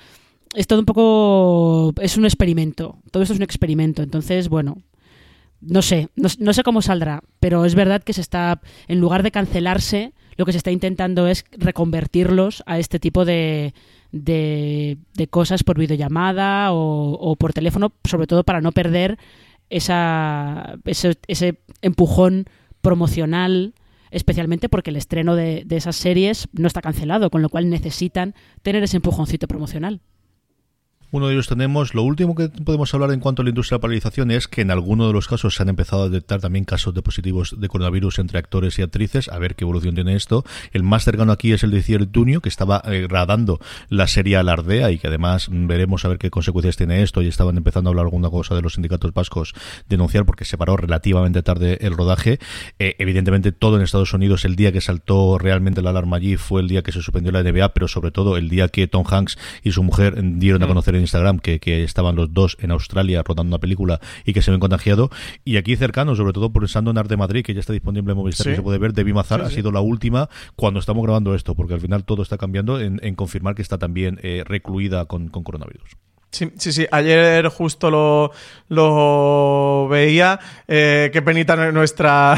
[0.54, 1.92] Es todo un poco.
[2.00, 2.98] es un experimento.
[3.10, 4.02] Todo esto es un experimento.
[4.02, 4.78] Entonces, bueno.
[5.64, 9.30] No sé, no, sé cómo saldrá, pero es verdad que se está, en lugar de
[9.30, 13.72] cancelarse, lo que se está intentando es reconvertirlos a este tipo de,
[14.10, 14.98] de,
[15.30, 19.18] cosas por videollamada o, o, por teléfono, sobre todo para no perder
[19.70, 22.46] esa, ese, ese empujón
[22.82, 23.74] promocional,
[24.10, 28.82] especialmente porque el estreno de, esas series no está cancelado, con lo cual necesitan tener
[28.82, 30.00] ese empujoncito promocional.
[31.12, 33.80] Uno de ellos tenemos, lo último que podemos hablar en cuanto a la industria de
[33.80, 36.64] la paralización es que en algunos de los casos se han empezado a detectar también
[36.64, 40.42] casos de positivos de coronavirus entre actores y actrices, a ver qué evolución tiene esto.
[40.72, 43.60] El más cercano aquí es el de Cier Tunio, que estaba eh, gradando
[43.90, 47.58] la serie Alardea y que además veremos a ver qué consecuencias tiene esto y estaban
[47.58, 49.52] empezando a hablar alguna cosa de los sindicatos vascos
[49.90, 52.38] denunciar porque se paró relativamente tarde el rodaje.
[52.78, 56.62] Eh, evidentemente todo en Estados Unidos, el día que saltó realmente la alarma allí fue
[56.62, 59.36] el día que se suspendió la NBA, pero sobre todo el día que Tom Hanks
[59.62, 60.68] y su mujer dieron a mm.
[60.68, 64.60] conocer Instagram que, estaban los dos en Australia rodando una película y que se ven
[64.60, 65.10] contagiado.
[65.44, 68.46] Y aquí cercano, sobre todo pensando en Arte Madrid, que ya está disponible en Movistar,
[68.46, 71.74] que se puede ver, de Bimazar ha sido la última cuando estamos grabando esto, porque
[71.74, 75.96] al final todo está cambiando en, confirmar que está también eh, recluida con, coronavirus.
[76.32, 76.86] Sí, sí, sí.
[76.90, 78.32] Ayer justo lo,
[78.68, 80.40] lo veía.
[80.66, 82.34] Eh, qué penita nuestra,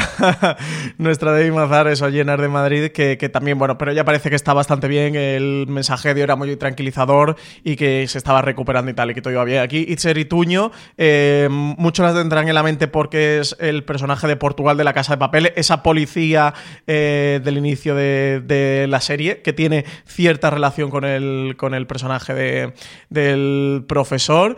[0.97, 4.35] nuestra David Mazar, eso, llenar de Madrid, que, que, también, bueno, pero ya parece que
[4.35, 5.15] está bastante bien.
[5.15, 9.31] El mensaje era muy tranquilizador y que se estaba recuperando y tal, y que todo
[9.31, 9.59] iba bien.
[9.61, 14.35] Aquí, Itzer Ituño, eh, muchos las tendrán en la mente porque es el personaje de
[14.35, 16.53] Portugal de la Casa de Papel, esa policía
[16.85, 21.87] eh, del inicio de, de, la serie, que tiene cierta relación con el, con el
[21.87, 22.73] personaje de,
[23.09, 24.55] del profesor.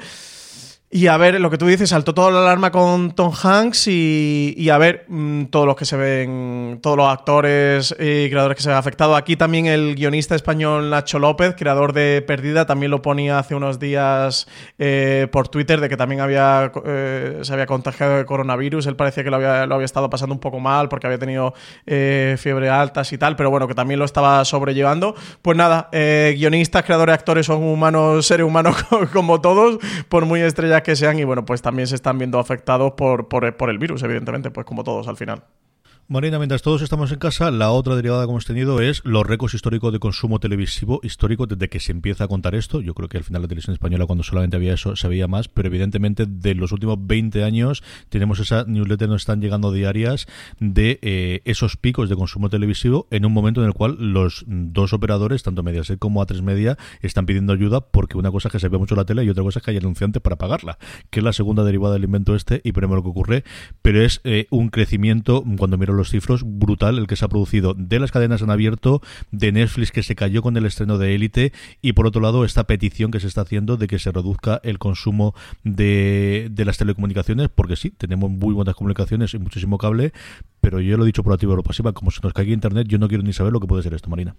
[0.89, 4.69] Y a ver, lo que tú dices, saltó toda la alarma con Tom Hanks y,
[4.71, 8.69] a ver, mm, todos los que se ven, todos los actores y creadores que se
[8.69, 9.17] ven afectados.
[9.17, 13.79] Aquí también el guionista español Nacho López, creador de Perdida, también lo ponía hace unos
[13.79, 14.47] días
[14.79, 18.87] eh, por Twitter de que también había eh, se había contagiado de coronavirus.
[18.87, 21.53] Él parecía que lo había, lo había estado pasando un poco mal porque había tenido
[21.85, 25.15] eh, fiebre altas y tal, pero bueno, que también lo estaba sobrellevando.
[25.41, 28.77] Pues nada, guionistas, creadores, actores son humanos, seres humanos
[29.11, 30.39] como todos, por muy
[30.83, 34.51] que sean y bueno, pues también se están viendo afectados por, por el virus, evidentemente,
[34.51, 35.43] pues como todos al final.
[36.09, 39.55] Marina, mientras todos estamos en casa, la otra derivada que hemos tenido es los récords
[39.55, 42.79] históricos de consumo televisivo histórico desde que se empieza a contar esto.
[42.79, 45.49] Yo creo que al final la televisión española cuando solamente había eso se veía más,
[45.49, 50.27] pero evidentemente de los últimos 20 años tenemos esa newsletter nos están llegando diarias
[50.61, 54.93] de eh, esos picos de consumo televisivo en un momento en el cual los dos
[54.93, 58.69] operadores, tanto Mediaset como A3 Media, están pidiendo ayuda porque una cosa es que se
[58.69, 60.77] ve mucho la tele y otra cosa es que hay anunciantes para pagarla,
[61.09, 63.43] que es la segunda derivada del invento este y primero lo que ocurre,
[63.81, 67.73] pero es eh, un crecimiento cuando miro los cifros brutal el que se ha producido
[67.73, 71.51] de las cadenas en abierto, de Netflix que se cayó con el estreno de Élite
[71.81, 74.79] y por otro lado esta petición que se está haciendo de que se reduzca el
[74.79, 80.13] consumo de, de las telecomunicaciones, porque sí, tenemos muy buenas comunicaciones y muchísimo cable,
[80.61, 82.97] pero yo lo he dicho por activa o pasiva, como se nos caiga internet, yo
[82.97, 84.35] no quiero ni saber lo que puede ser esto, Marina.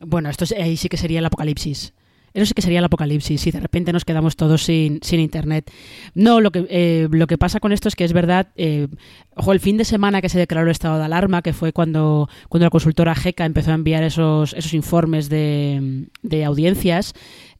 [0.00, 1.94] Bueno, esto ahí sí que sería el apocalipsis.
[2.36, 5.70] Eso sí que sería el apocalipsis, si de repente nos quedamos todos sin, sin internet.
[6.14, 8.88] No, lo que, eh, lo que pasa con esto es que es verdad, eh,
[9.34, 12.28] ojo, el fin de semana que se declaró el estado de alarma, que fue cuando,
[12.50, 17.14] cuando la consultora GECA empezó a enviar esos, esos informes de, de audiencias,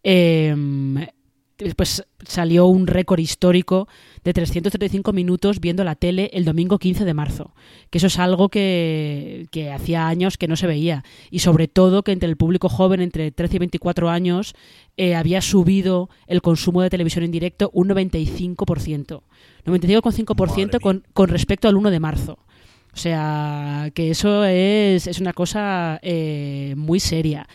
[0.04, 0.54] eh,
[1.76, 3.88] pues salió un récord histórico
[4.24, 7.54] de 335 minutos viendo la tele el domingo 15 de marzo.
[7.90, 11.04] Que eso es algo que, que, hacía años que no se veía.
[11.30, 14.54] Y sobre todo que entre el público joven, entre 13 y 24 años,
[14.96, 19.22] eh, había subido el consumo de televisión en directo un 95%.
[19.64, 22.38] 95,5% con, con respecto al 1 de marzo.
[22.96, 27.46] O sea, que eso es, es una cosa eh, muy seria.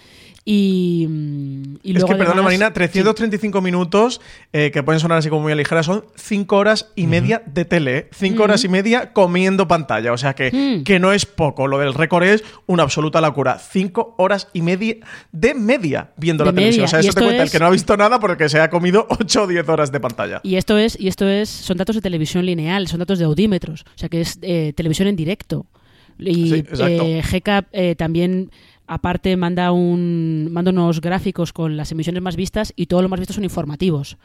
[0.43, 1.07] Y,
[1.83, 4.21] y es luego que, perdona además- Marina, 335 minutos,
[4.53, 8.07] eh, que pueden sonar así como muy ligeras, son 5 horas y media de tele.
[8.11, 10.11] 5 horas y media comiendo pantalla.
[10.13, 10.83] O sea que, Mm.
[10.83, 11.67] que no es poco.
[11.67, 13.59] Lo del récord es una absoluta locura.
[13.59, 14.95] 5 horas y media
[15.31, 16.85] de media viendo De la televisión.
[16.85, 18.59] O sea, Y eso te cuenta el es- que no ha visto nada porque se
[18.59, 20.41] ha comido 8 o 10 horas de pantalla.
[20.43, 23.81] Y esto es, y esto es, son datos de televisión lineal, son datos de audímetros,
[23.95, 25.65] o sea que es eh, televisión en directo.
[26.19, 28.51] Y Sí, eh, GECA eh, también
[28.87, 33.19] aparte manda un manda unos gráficos con las emisiones más vistas y todos los más
[33.19, 34.17] vistos son informativos.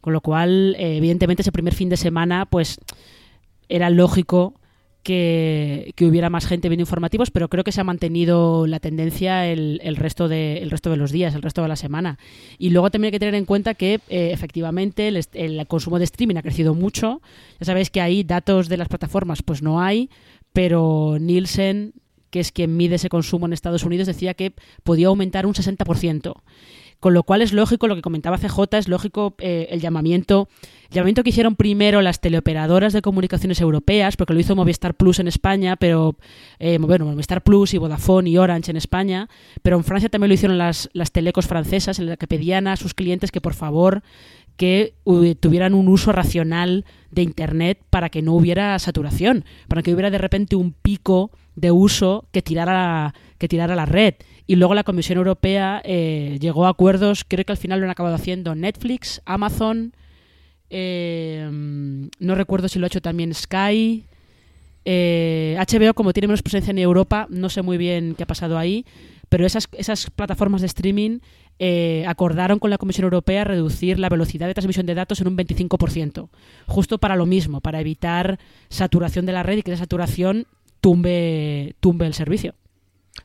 [0.00, 2.78] Con lo cual, eh, evidentemente, ese primer fin de semana, pues
[3.68, 4.54] era lógico
[5.02, 9.46] que, que hubiera más gente viendo informativos, pero creo que se ha mantenido la tendencia
[9.46, 12.18] el, el resto de, el resto de los días, el resto de la semana.
[12.58, 16.04] Y luego también hay que tener en cuenta que eh, efectivamente el, el consumo de
[16.04, 17.20] streaming ha crecido mucho.
[17.58, 20.10] Ya sabéis que ahí datos de las plataformas pues no hay,
[20.52, 21.94] pero Nielsen,
[22.30, 26.34] que es quien mide ese consumo en Estados Unidos, decía que podía aumentar un 60%.
[27.00, 30.48] Con lo cual es lógico, lo que comentaba CJ, es lógico eh, el llamamiento
[30.90, 35.18] el llamamiento que hicieron primero las teleoperadoras de comunicaciones europeas, porque lo hizo Movistar Plus
[35.18, 36.16] en España, pero
[36.58, 39.28] eh, Movistar Plus y Vodafone y Orange en España,
[39.62, 42.76] pero en Francia también lo hicieron las, las telecos francesas, en las que pedían a
[42.76, 44.02] sus clientes que por favor
[44.58, 44.92] que
[45.38, 50.18] tuvieran un uso racional de Internet para que no hubiera saturación, para que hubiera de
[50.18, 54.14] repente un pico de uso que tirara, que tirara la red.
[54.48, 57.92] Y luego la Comisión Europea eh, llegó a acuerdos, creo que al final lo han
[57.92, 59.94] acabado haciendo Netflix, Amazon,
[60.70, 61.48] eh,
[62.18, 64.04] no recuerdo si lo ha hecho también Sky.
[64.84, 68.58] Eh, HBO, como tiene menos presencia en Europa, no sé muy bien qué ha pasado
[68.58, 68.84] ahí,
[69.28, 71.20] pero esas, esas plataformas de streaming
[71.58, 75.36] eh, acordaron con la Comisión Europea reducir la velocidad de transmisión de datos en un
[75.36, 76.28] 25%,
[76.66, 78.38] justo para lo mismo, para evitar
[78.68, 80.46] saturación de la red y que esa saturación
[80.80, 82.54] tumbe, tumbe el servicio.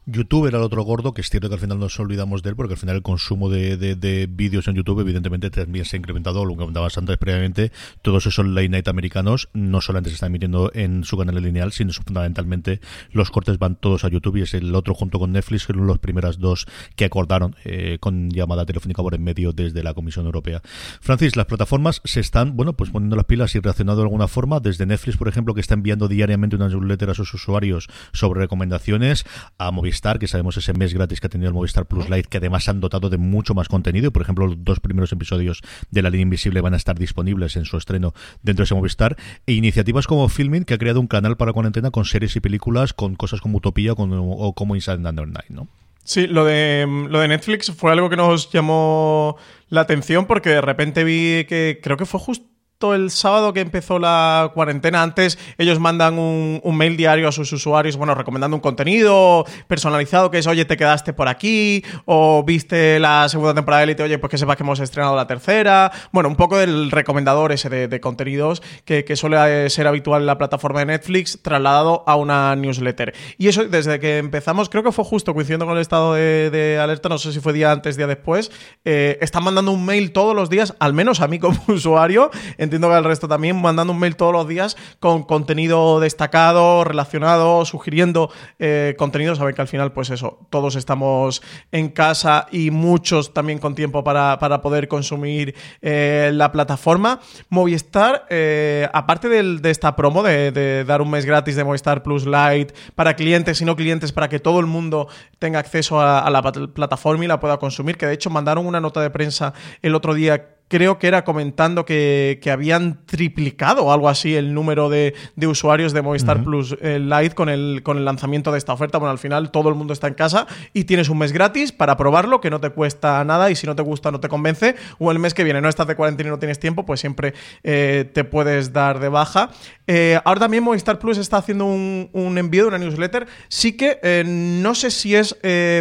[0.05, 2.55] YouTube era el otro gordo, que es cierto que al final nos olvidamos de él,
[2.55, 6.43] porque al final el consumo de, de, vídeos en YouTube, evidentemente, también se ha incrementado,
[6.43, 7.71] lo que comentabas antes previamente.
[8.01, 11.93] Todos esos late night americanos no solamente se están emitiendo en su canal lineal, sino
[11.93, 12.81] fundamentalmente
[13.11, 15.87] los cortes van todos a YouTube y es el otro junto con Netflix, que son
[15.87, 20.25] los primeras dos que acordaron eh, con llamada telefónica por en medio desde la Comisión
[20.25, 20.61] Europea.
[21.01, 24.59] Francis, las plataformas se están, bueno, pues poniendo las pilas y reaccionando de alguna forma,
[24.59, 29.25] desde Netflix, por ejemplo, que está enviando diariamente una newsletter a sus usuarios sobre recomendaciones,
[29.57, 32.37] a Movistar, que sabemos ese mes gratis que ha tenido el Movistar Plus Lite, que
[32.37, 36.09] además han dotado de mucho más contenido, por ejemplo, los dos primeros episodios de La
[36.09, 40.07] Línea Invisible van a estar disponibles en su estreno dentro de ese Movistar, e iniciativas
[40.07, 43.39] como Filming, que ha creado un canal para cuarentena con series y películas, con cosas
[43.39, 45.67] como Utopía o como Inside Under Night, ¿no?
[46.03, 49.37] Sí, lo de, lo de Netflix fue algo que nos llamó
[49.69, 52.52] la atención porque de repente vi que creo que fue justo
[52.91, 55.01] el sábado que empezó la cuarentena.
[55.01, 60.39] Antes ellos mandan un, mail diario a sus usuarios, bueno, recomendando un contenido personalizado que
[60.39, 64.31] es, oye, te quedaste por aquí, o viste la segunda temporada de Elite, oye, pues
[64.31, 65.91] que sepas que hemos estrenado la tercera.
[66.11, 70.79] Bueno, un poco del recomendador ese de, contenidos que, suele ser habitual en la plataforma
[70.79, 73.13] de Netflix, trasladado a una newsletter.
[73.38, 77.07] Y eso desde que empezamos, creo que fue justo coincidiendo con el estado de, alerta,
[77.07, 78.51] no sé si fue día antes, día después,
[78.84, 82.31] eh, están mandando un mail todos los días, al menos a mí como usuario,
[82.74, 87.65] entiendo que al resto también, mandando un mail todos los días con contenido destacado, relacionado,
[87.65, 89.36] sugiriendo eh, contenido.
[89.36, 94.03] Saben que al final, pues eso, todos estamos en casa y muchos también con tiempo
[94.03, 95.53] para, poder consumir
[95.84, 97.19] eh, la plataforma.
[97.49, 102.74] Movistar, eh, aparte de esta promo de, dar un mes gratis de Movistar Plus Lite
[102.95, 105.07] para clientes y no clientes, para que todo el mundo
[105.38, 108.99] tenga acceso a la plataforma y la pueda consumir, que de hecho mandaron una nota
[108.99, 109.53] de prensa
[109.84, 115.13] el otro día creo que era comentando que, habían triplicado algo así el número de,
[115.45, 118.97] usuarios de Movistar Plus eh, Lite con el, con el lanzamiento de esta oferta.
[118.97, 121.95] Bueno, al final todo el mundo está en casa y tienes un mes gratis para
[121.95, 124.76] probarlo, que no te cuesta nada y si no te gusta, no te convence.
[124.97, 127.36] O el mes que viene no estás de cuarentena y no tienes tiempo, pues siempre
[127.61, 129.51] eh, te puedes dar de baja.
[129.86, 133.28] Eh, ahora también Movistar Plus está haciendo un, envío de una newsletter.
[133.47, 135.38] Sí que no sé si es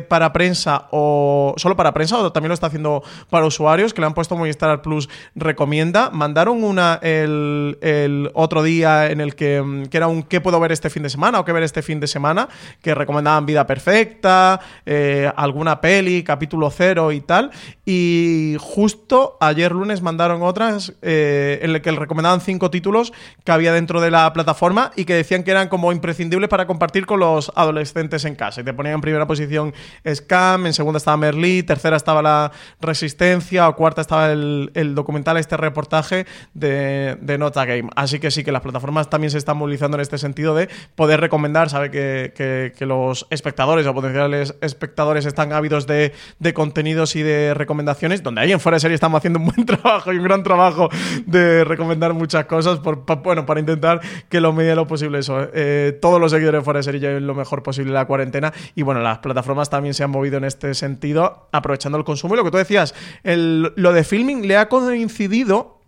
[0.07, 4.07] para prensa o solo para prensa o también lo está haciendo para usuarios, que le
[4.07, 6.11] han puesto Movistar Plus recomienda.
[6.11, 10.73] Mandaron una el, otro día en el que, mm, que, era un qué puedo ver
[10.73, 12.49] este fin de semana o qué ver este fin de semana,
[12.81, 17.51] que recomendaban Vida Perfecta, eh, alguna peli, capítulo cero y tal.
[17.85, 23.13] Y justo ayer lunes mandaron otras eh, en el que recomendaban cinco títulos
[23.45, 27.07] que había dentro de la plataforma y que decían que eran como imprescindibles para compartir
[27.07, 28.61] con los adolescentes en casa.
[28.61, 29.73] Y te ponían en primera posición
[30.07, 35.37] Scam, en segunda estaba Merlí, tercera estaba la Resistencia o cuarta estaba el, el, documental,
[35.37, 37.89] este reportaje de, de, Nota Game.
[37.97, 41.21] Así que sí, que las plataformas también se están movilizando en este sentido de poder
[41.21, 47.23] recomendar, sabe que, que, los espectadores o potenciales espectadores están ávidos de, de, contenidos y
[47.23, 50.25] de recomendaciones, donde ahí en Fuera de Serie estamos haciendo un buen trabajo y un
[50.25, 50.89] gran trabajo
[51.27, 55.49] de recomendar muchas cosas, por, bueno, para intentar que lo medie lo posible eso.
[55.55, 58.83] Eh, todos los seguidores de Fuera de Serie lleven lo mejor posible la cuarentena y
[58.83, 62.45] bueno, las plataformas también se han movido en este sentido, aprovechando el consumo y lo
[62.45, 65.82] que tú decías, el, lo de filming ha coincidido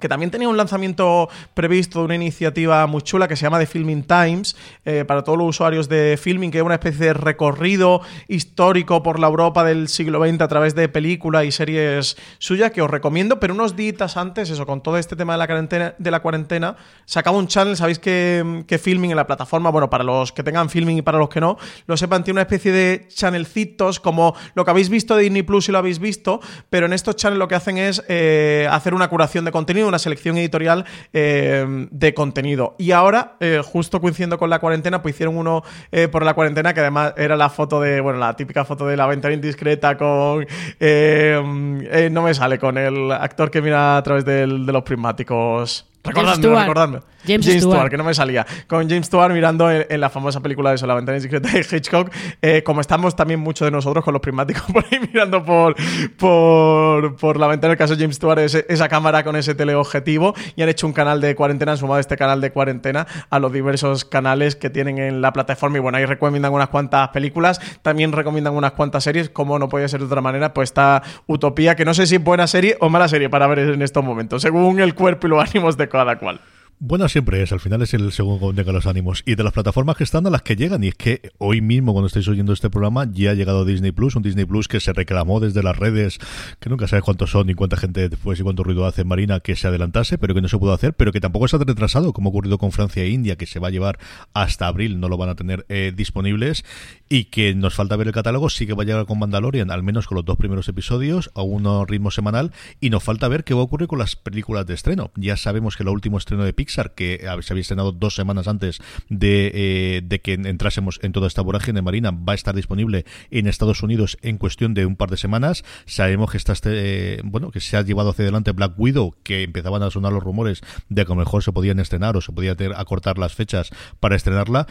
[0.00, 3.66] que también tenía un lanzamiento previsto de una iniciativa muy chula que se llama The
[3.66, 8.02] Filming Times, eh, para todos los usuarios de Filming, que es una especie de recorrido
[8.28, 12.82] histórico por la Europa del siglo XX a través de películas y series suyas que
[12.82, 17.38] os recomiendo, pero unos días antes, eso, con todo este tema de la cuarentena, sacaba
[17.38, 20.98] un channel, sabéis que, que, Filming en la plataforma, bueno, para los que tengan Filming
[20.98, 21.56] y para los que no,
[21.86, 25.66] lo sepan, tiene una especie de channelcitos como lo que habéis visto de Disney Plus
[25.66, 29.08] si lo habéis visto, pero en estos channels lo que hacen es eh, hacer una
[29.08, 32.74] curación de contenido una selección editorial eh, de contenido.
[32.78, 35.62] Y ahora, eh, justo coincidiendo con la cuarentena, pues hicieron uno
[35.92, 38.96] eh, por la cuarentena, que además era la foto de, bueno, la típica foto de
[38.96, 40.46] la ventana indiscreta con...
[40.80, 45.86] no me sale, con el actor que mira a través de los prismáticos.
[46.04, 47.00] Recordadme, recordadme.
[47.26, 47.90] James, Stewart.
[47.90, 48.46] que no me salía.
[48.66, 52.10] Con James Stewart mirando en, la famosa película de eso, La ventana indiscreta de Hitchcock.
[52.42, 55.74] Eh, como estamos también muchos de nosotros con los prismáticos por ahí mirando por,
[56.16, 57.72] por, por la ventana.
[57.72, 60.34] En el caso de James Stewart, esa cámara con ese teleobjetivo.
[60.54, 63.52] Y han hecho un canal de cuarentena, han sumado este canal de cuarentena a los
[63.52, 65.78] diversos canales que tienen en la plataforma.
[65.78, 67.60] Y bueno, ahí recomiendan unas cuantas películas.
[67.82, 69.30] También recomiendan unas cuantas series.
[69.30, 72.24] Como no puede ser de otra manera, pues está Utopía, que no sé si es
[72.24, 75.42] buena serie o mala serie para ver en estos momentos, según el cuerpo y los
[75.48, 76.40] ánimos de cada cual.
[76.78, 79.22] Buena siempre es, al final es el segundo de los ánimos.
[79.24, 81.94] Y de las plataformas que están a las que llegan, y es que hoy mismo,
[81.94, 84.92] cuando estáis oyendo este programa, ya ha llegado Disney Plus, un Disney Plus que se
[84.92, 86.18] reclamó desde las redes,
[86.60, 89.56] que nunca sabes cuántos son, ni cuánta gente después y cuánto ruido hace Marina, que
[89.56, 92.28] se adelantase, pero que no se pudo hacer, pero que tampoco se ha retrasado, como
[92.28, 93.98] ha ocurrido con Francia e India, que se va a llevar
[94.34, 96.62] hasta abril, no lo van a tener eh, disponibles,
[97.08, 99.82] y que nos falta ver el catálogo, sí que va a llegar con Mandalorian, al
[99.82, 102.52] menos con los dos primeros episodios, a un ritmo semanal,
[102.82, 105.10] y nos falta ver qué va a ocurrir con las películas de estreno.
[105.16, 108.80] Ya sabemos que el último estreno de Pixar, que se había estrenado dos semanas antes
[109.08, 113.46] de, eh, de que entrásemos en toda esta vorágine marina, va a estar disponible en
[113.46, 115.64] Estados Unidos en cuestión de un par de semanas.
[115.86, 119.82] Sabemos que está este, bueno, que se ha llevado hacia adelante Black Widow, que empezaban
[119.82, 122.56] a sonar los rumores de que a lo mejor se podían estrenar o se podía
[122.76, 124.66] acortar las fechas para estrenarla.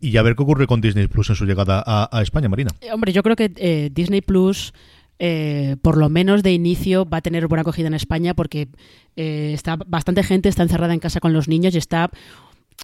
[0.00, 2.70] Y a ver qué ocurre con Disney Plus en su llegada a, España, Marina.
[2.80, 4.72] Eh, hombre, yo creo que eh, Disney Plus
[5.22, 8.68] eh, por lo menos de inicio va a tener buena acogida en España porque
[9.16, 12.10] eh, está bastante gente está encerrada en casa con los niños y está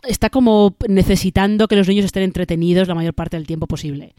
[0.07, 4.15] está como necesitando que los niños estén entretenidos la mayor parte del tiempo posible.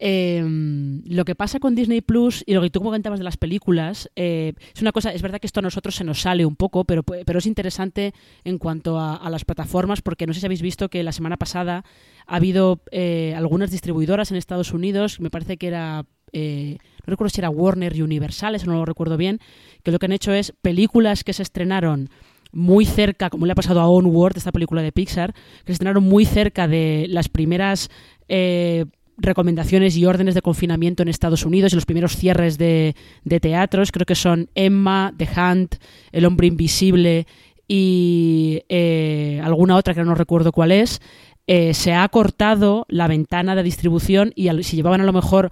[0.00, 4.10] Em, lo que pasa con Disney Plus y lo que tú comentabas de las películas
[4.16, 6.82] eh, es una cosa, es verdad que esto a nosotros se nos sale un poco,
[6.82, 10.88] pero, pero es interesante en cuanto a, las plataformas, porque no sé si habéis visto
[10.88, 11.84] que la semana pasada
[12.26, 12.80] ha habido
[13.36, 16.04] algunas distribuidoras en Estados Unidos, me parece que era
[17.06, 19.40] no recuerdo si era Warner y Universal, eso no lo recuerdo bien,
[19.82, 22.10] que lo que han hecho es películas que se estrenaron
[22.54, 26.04] muy cerca, como le ha pasado a Onward, esta película de Pixar, que se estrenaron
[26.04, 27.90] muy cerca de las primeras
[28.28, 28.86] eh,
[29.18, 32.94] recomendaciones y órdenes de confinamiento en Estados Unidos y los primeros cierres de,
[33.40, 33.92] teatros.
[33.92, 35.74] Creo que son Emma, The Hunt,
[36.12, 37.26] El Hombre Invisible
[37.66, 41.00] y eh, alguna otra que no recuerdo cuál es.
[41.46, 45.50] se ha cortado la ventana de distribución y si llevaban a lo mejor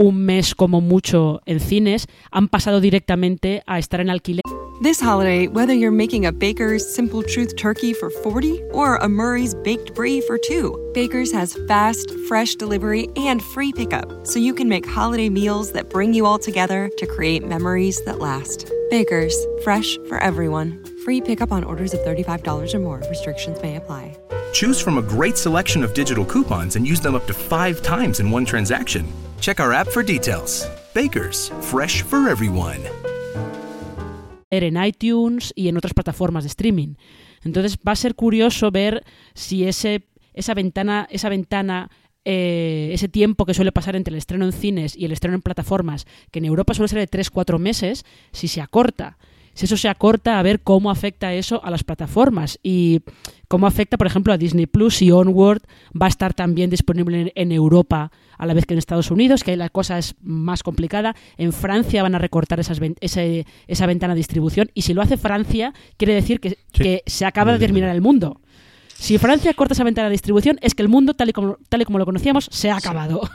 [0.00, 4.42] un mes como mucho en cines, han pasado directamente a estar en alquiler.
[4.82, 9.54] This holiday, whether you're making a Baker's Simple Truth turkey for 40 or a Murray's
[9.56, 14.70] baked brie for 2, Baker's has fast, fresh delivery and free pickup, so you can
[14.70, 18.72] make holiday meals that bring you all together to create memories that last.
[18.88, 20.82] Baker's, fresh for everyone.
[21.04, 23.02] Free pickup on orders of $35 or more.
[23.10, 24.16] Restrictions may apply.
[24.54, 28.18] Choose from a great selection of digital coupons and use them up to five times
[28.18, 29.06] in one transaction.
[29.40, 30.68] Check our app for details.
[30.94, 32.80] Bakers, fresh for everyone.
[34.50, 36.96] En iTunes y en otras plataformas de streaming.
[37.42, 41.90] Entonces va a ser curioso ver si ese, esa ventana, esa ventana
[42.26, 45.42] eh, ese tiempo que suele pasar entre el estreno en cines y el estreno en
[45.42, 49.16] plataformas, que en Europa suele ser de 3-4 meses, si se acorta.
[49.54, 53.00] Si eso se acorta, a ver cómo afecta eso a las plataformas y
[53.48, 55.62] cómo afecta, por ejemplo, a Disney Plus y Onward
[56.00, 59.50] va a estar también disponible en, Europa a la vez que en Estados Unidos, que
[59.50, 61.16] ahí la cosa es más complicada.
[61.36, 65.74] En Francia van a recortar esas, esa ventana de distribución y si lo hace Francia,
[65.96, 68.40] quiere decir que, que se acaba de terminar el mundo.
[69.00, 71.80] Si Francia corta esa ventana de distribución, es que el mundo, tal y como, tal
[71.80, 73.22] y como lo conocíamos, se ha acabado.
[73.22, 73.30] Sí,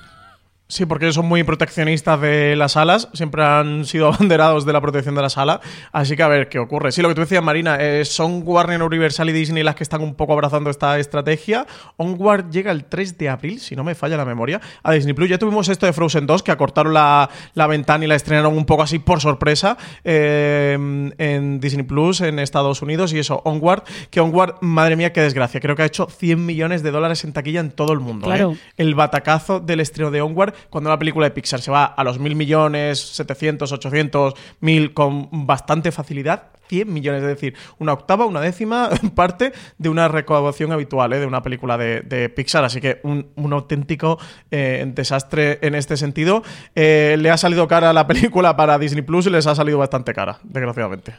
[0.88, 5.22] porque son muy proteccionistas de las salas, siempre han sido abanderados de la protección de
[5.22, 5.62] la sala,
[5.92, 6.92] así que a ver qué ocurre.
[6.92, 10.02] Sí, lo que tú decías, Marina, eh, son Warner, Universal y Disney las que están
[10.02, 11.68] un poco abrazando esta estrategia.
[11.98, 15.30] Onward llega el 3 de abril, si no me falla la memoria, a Disney Plus.
[15.30, 17.30] Ya tuvimos esto de Frozen 2, que acortaron la,
[17.70, 20.74] ventana y la estrenaron un poco así por sorpresa eh,
[21.18, 25.60] en Disney Plus en Estados Unidos, y eso, Onward, que Onward, madre mía, qué desgracia,
[25.60, 28.34] creo que ha hecho 100 millones de dólares en taquilla en todo el mundo.
[28.34, 28.58] ¿eh?
[28.78, 32.20] El batacazo del estreno de Onward cuando una película de Pixar se va a los
[32.20, 38.42] mil millones, 700, 800, mil con bastante facilidad, 100 millones, es decir, una octava, una
[38.42, 41.20] décima parte de una recaudación habitual ¿eh?
[41.20, 42.64] de una película de, Pixar.
[42.64, 44.18] Así que un, auténtico
[44.52, 46.44] eh, desastre en este sentido.
[46.76, 50.14] Eh, le ha salido cara la película para Disney Plus y les ha salido bastante
[50.14, 51.14] cara, desgraciadamente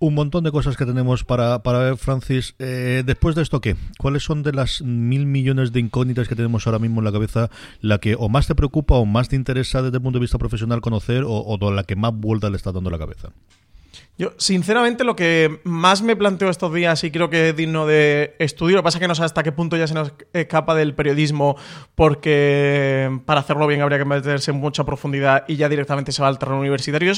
[0.00, 2.54] un montón de cosas que tenemos para, para ver, Francis.
[2.58, 3.76] Eh, después de esto, ¿qué?
[3.98, 7.50] ¿Cuáles son de las mil millones de incógnitas que tenemos ahora mismo en la cabeza
[7.80, 10.38] la que o más te preocupa o más te interesa desde el punto de vista
[10.38, 13.30] profesional conocer o, o la que más vuelta le está dando la cabeza?
[14.18, 18.36] Yo, sinceramente, lo que más me planteo estos días y creo que es digno de
[18.38, 20.74] estudio, lo que pasa es que no sé hasta qué punto ya se nos escapa
[20.74, 21.56] del periodismo,
[21.94, 26.28] porque para hacerlo bien habría que meterse en mucha profundidad y ya directamente se va
[26.28, 27.12] al terreno universitario,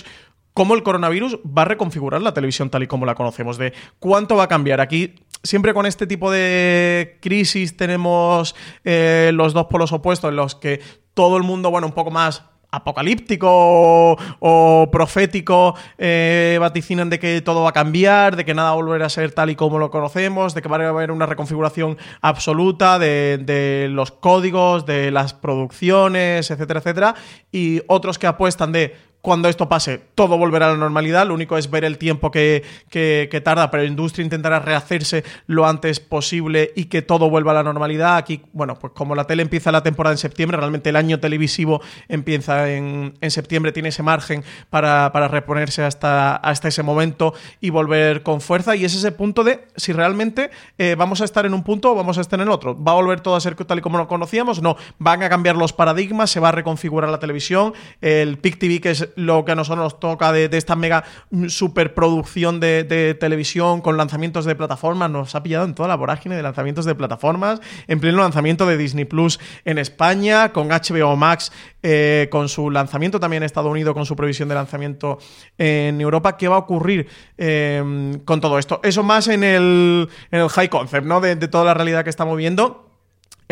[0.55, 4.37] cómo el coronavirus va a reconfigurar la televisión tal y como la conocemos, de cuánto
[4.37, 4.81] va a cambiar.
[4.81, 8.55] Aquí siempre con este tipo de crisis tenemos
[8.85, 10.81] eh, los dos polos opuestos en los que
[11.15, 17.63] todo el mundo, bueno, un poco más apocalíptico o, profético eh, vaticinan de que todo
[17.63, 20.63] va a cambiar, de que nada volverá a ser tal y como lo conocemos, de
[20.63, 26.81] que va a haber una reconfiguración absoluta de, de los códigos, de las producciones, etcétera,
[26.81, 27.15] etcétera,
[27.53, 31.29] y otros que apuestan de cuando esto pase, todo volverá a la normalidad.
[31.29, 35.65] Lo único es ver el tiempo que, que, tarda, pero la industria intentará rehacerse lo
[35.65, 38.17] antes posible y que todo vuelva a la normalidad.
[38.17, 41.81] Aquí, bueno, pues como la tele empieza la temporada en septiembre, realmente el año televisivo
[42.09, 47.71] empieza en, en septiembre, tiene ese margen para, para reponerse hasta, hasta, ese momento y
[47.71, 48.75] volver con fuerza.
[48.75, 51.95] Y es ese punto de si realmente eh, vamos a estar en un punto o
[51.95, 52.83] vamos a estar en otro.
[52.83, 54.61] ¿Va a volver todo a ser tal y como lo conocíamos?
[54.63, 57.73] No, van a cambiar los paradigmas, se va a reconfigurar la televisión.
[58.01, 61.05] El PIC TV, que es lo que a nosotros nos toca de, esta mega
[61.49, 66.43] superproducción de, televisión con lanzamientos de plataformas, nos ha pillado en toda la vorágine de
[66.43, 71.53] lanzamientos de plataformas, en pleno lanzamiento de Disney Plus en España, con HBO Max,
[71.83, 75.19] eh, con su lanzamiento también en Estados Unidos, con su previsión de lanzamiento
[75.59, 76.37] en Europa.
[76.37, 77.09] ¿Qué va a ocurrir
[77.39, 78.81] eh, con todo esto?
[78.83, 81.21] Eso más en el, en el high concept, ¿no?
[81.21, 82.92] De, de toda la realidad que estamos viendo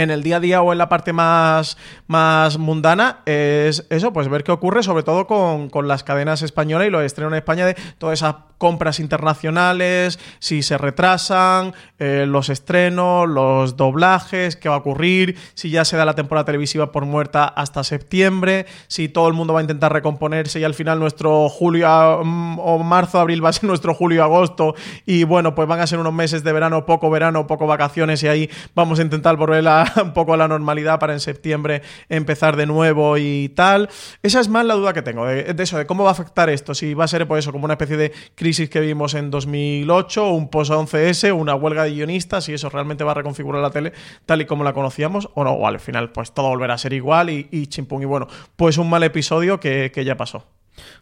[0.02, 1.76] en el día a día o en la parte más,
[2.06, 6.88] más mundana es eso, pues ver qué ocurre, sobre todo con, con las cadenas españolas
[6.88, 12.50] y los estrenos en España de todas esas compras internacionales, si se retrasan, eh, los
[12.50, 17.06] estrenos, los doblajes, qué va a ocurrir, si ya se da la temporada televisiva por
[17.06, 21.48] muerta hasta septiembre, si todo el mundo va a intentar recomponerse y al final nuestro
[21.48, 24.74] julio o marzo, abril va a ser nuestro julio-agosto
[25.06, 28.28] y bueno, pues van a ser unos meses de verano, poco verano, poco vacaciones y
[28.28, 31.80] ahí vamos a intentar volver a, un poco a la normalidad para en septiembre
[32.10, 33.88] empezar de nuevo y tal.
[34.22, 36.74] Esa es más la duda que tengo de, eso, de cómo va a afectar esto,
[36.74, 40.30] si va a ser pues eso, como una especie de crisis que vimos en 2008,
[40.30, 43.92] un post-11S, una huelga de guionistas, y eso realmente va a reconfigurar la tele
[44.26, 46.92] tal y como la conocíamos, o no, o al final pues todo volverá a ser
[46.92, 48.02] igual y, y chimpum.
[48.02, 48.26] Y bueno,
[48.56, 50.46] pues un mal episodio que, que ya pasó.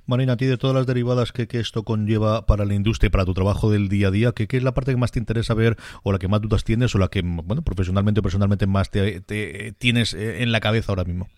[0.07, 3.11] Marina, a ti de todas las derivadas que, que, esto conlleva para la industria y
[3.11, 5.19] para tu trabajo del día a día, ¿qué, ¿qué, es la parte que más te
[5.19, 8.67] interesa ver o la que más dudas tienes o la que, bueno, profesionalmente o personalmente
[8.67, 11.29] más te, te tienes en la cabeza ahora mismo?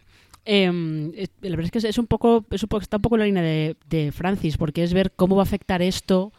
[0.44, 3.76] Eh, la verdad es que es un poco, está un poco en la línea de,
[3.88, 6.32] de, Francis, porque es ver cómo va a afectar esto,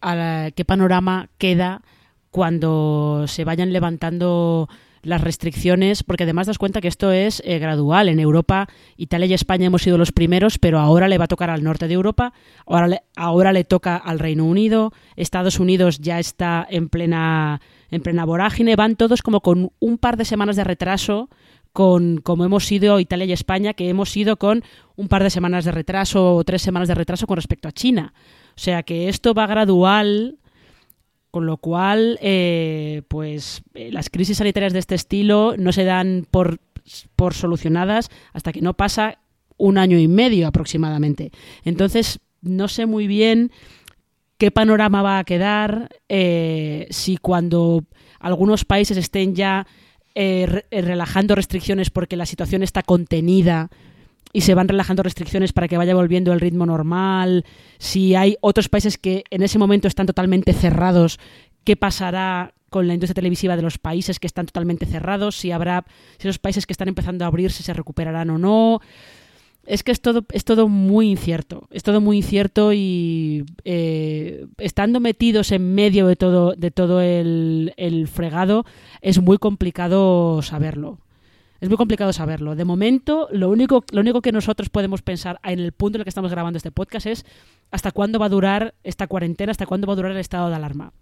[0.00, 1.82] a la, qué panorama queda
[2.30, 4.68] cuando se vayan levantando
[5.02, 8.08] las restricciones, porque además das cuenta que esto es eh, gradual.
[8.08, 11.50] En Europa, Italia y España hemos sido los primeros, pero ahora le va a tocar
[11.50, 12.32] al norte de Europa,
[12.66, 18.00] ahora le, ahora le toca al Reino Unido, Estados Unidos ya está en plena, en
[18.00, 21.28] plena vorágine, van todos como con un par de semanas de retraso
[21.72, 24.62] con como hemos sido Italia y España, que hemos ido con
[24.96, 28.12] un par de semanas de retraso o tres semanas de retraso con respecto a China.
[28.54, 30.38] O sea que esto va gradual,
[31.30, 36.26] con lo cual, eh, pues eh, las crisis sanitarias de este estilo no se dan
[36.30, 36.60] por,
[37.16, 39.18] por solucionadas hasta que no pasa
[39.56, 41.30] un año y medio aproximadamente.
[41.64, 43.50] Entonces, no sé muy bien
[44.36, 47.84] qué panorama va a quedar eh, si cuando
[48.18, 49.66] algunos países estén ya
[50.14, 53.70] eh, re relajando restricciones porque la situación está contenida
[54.32, 57.44] y se van relajando restricciones para que vaya volviendo el ritmo normal,
[57.78, 61.18] si hay otros países que en ese momento están totalmente cerrados,
[61.64, 65.36] ¿qué pasará con la industria televisiva de los países que están totalmente cerrados?
[65.36, 65.84] Si habrá,
[66.18, 68.80] si los países que están empezando a abrirse se recuperarán o no.
[69.64, 74.98] Es que es todo, es todo muy incierto, es todo muy incierto y eh, estando
[74.98, 78.64] metidos en medio de todo, de todo el, el fregado
[79.00, 80.98] es muy complicado saberlo.
[81.60, 82.56] Es muy complicado saberlo.
[82.56, 86.04] De momento, lo único, lo único que nosotros podemos pensar en el punto en el
[86.04, 87.24] que estamos grabando este podcast es
[87.70, 90.56] hasta cuándo va a durar esta cuarentena, hasta cuándo va a durar el estado de
[90.56, 90.92] alarma.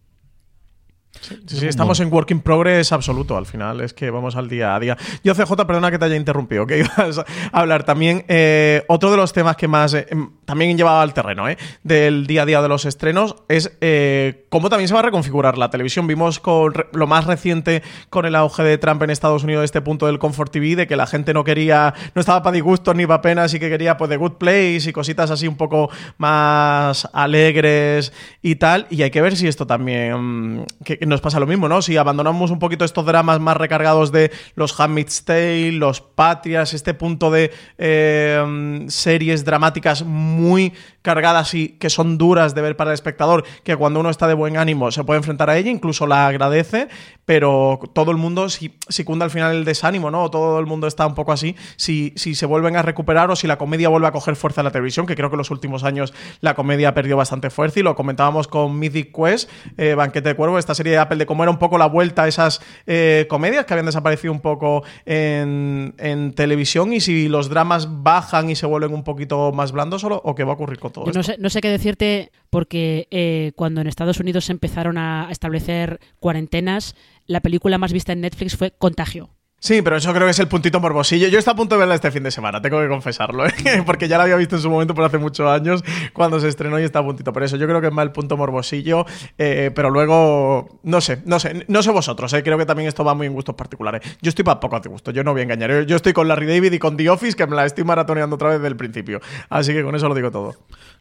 [1.20, 4.74] Sí, sí, estamos en work in progress absoluto al final, es que vamos al día
[4.74, 4.96] a día.
[5.22, 8.24] Yo, CJ, perdona que te haya interrumpido, que ibas a hablar también.
[8.28, 10.06] Eh, otro de los temas que más eh,
[10.50, 14.68] también llevaba al terreno eh, del día a día de los estrenos es eh, cómo
[14.68, 16.08] también se va a reconfigurar la televisión.
[16.08, 20.06] Vimos con lo más reciente con el auge de Trump en Estados Unidos, este punto
[20.06, 23.22] del Comfort TV, de que la gente no quería, no estaba para disgustos ni para
[23.22, 25.88] penas y que quería pues The Good Place y cositas así un poco
[26.18, 28.88] más alegres y tal.
[28.90, 30.66] Y hay que ver si esto también.
[30.84, 31.80] Que, nos pasa lo mismo, ¿no?
[31.80, 36.92] Si abandonamos un poquito estos dramas más recargados de los Handmaid's Tale, los Patrias, este
[36.92, 42.90] punto de eh, series dramáticas muy muito cargadas y que son duras de ver para
[42.90, 46.06] el espectador, que cuando uno está de buen ánimo se puede enfrentar a ella, incluso
[46.06, 46.88] la agradece,
[47.24, 50.30] pero todo el mundo si, si cunda al final el desánimo, ¿no?
[50.30, 53.46] Todo el mundo está un poco así, si, si se vuelven a recuperar o si
[53.46, 55.84] la comedia vuelve a coger fuerza en la televisión, que creo que en los últimos
[55.84, 60.34] años la comedia perdió bastante fuerza y lo comentábamos con Mythic Quest, eh, Banquete de
[60.34, 63.26] Cuervo, esta serie de Apple de cómo era un poco la vuelta a esas eh,
[63.28, 68.56] comedias que habían desaparecido un poco en, en, televisión y si los dramas bajan y
[68.56, 71.10] se vuelven un poquito más blandos o, o qué va a ocurrir con todo Yo
[71.10, 71.18] esto.
[71.18, 75.28] No sé, no sé qué decirte porque eh, cuando en Estados Unidos se empezaron a
[75.30, 76.94] establecer cuarentenas,
[77.26, 79.30] la película más vista en Netflix fue Contagio.
[79.62, 81.28] Sí, pero eso creo que es el puntito morbosillo.
[81.28, 83.52] Yo estoy a punto de verla este fin de semana, tengo que confesarlo, ¿eh?
[83.86, 85.84] porque ya la había visto en su momento por hace muchos años
[86.14, 87.30] cuando se estrenó y está a puntito.
[87.34, 89.04] Pero eso yo creo que es más el punto morbosillo,
[89.36, 92.42] eh, pero luego, no sé, no sé, no sé vosotros, ¿eh?
[92.42, 94.00] creo que también esto va muy en gustos particulares.
[94.22, 95.84] Yo estoy para poco a gusto, yo no voy a engañar.
[95.84, 98.48] Yo estoy con Larry David y con The Office, que me la estoy maratoneando otra
[98.48, 99.20] vez desde el principio.
[99.50, 100.54] Así que con eso lo digo todo.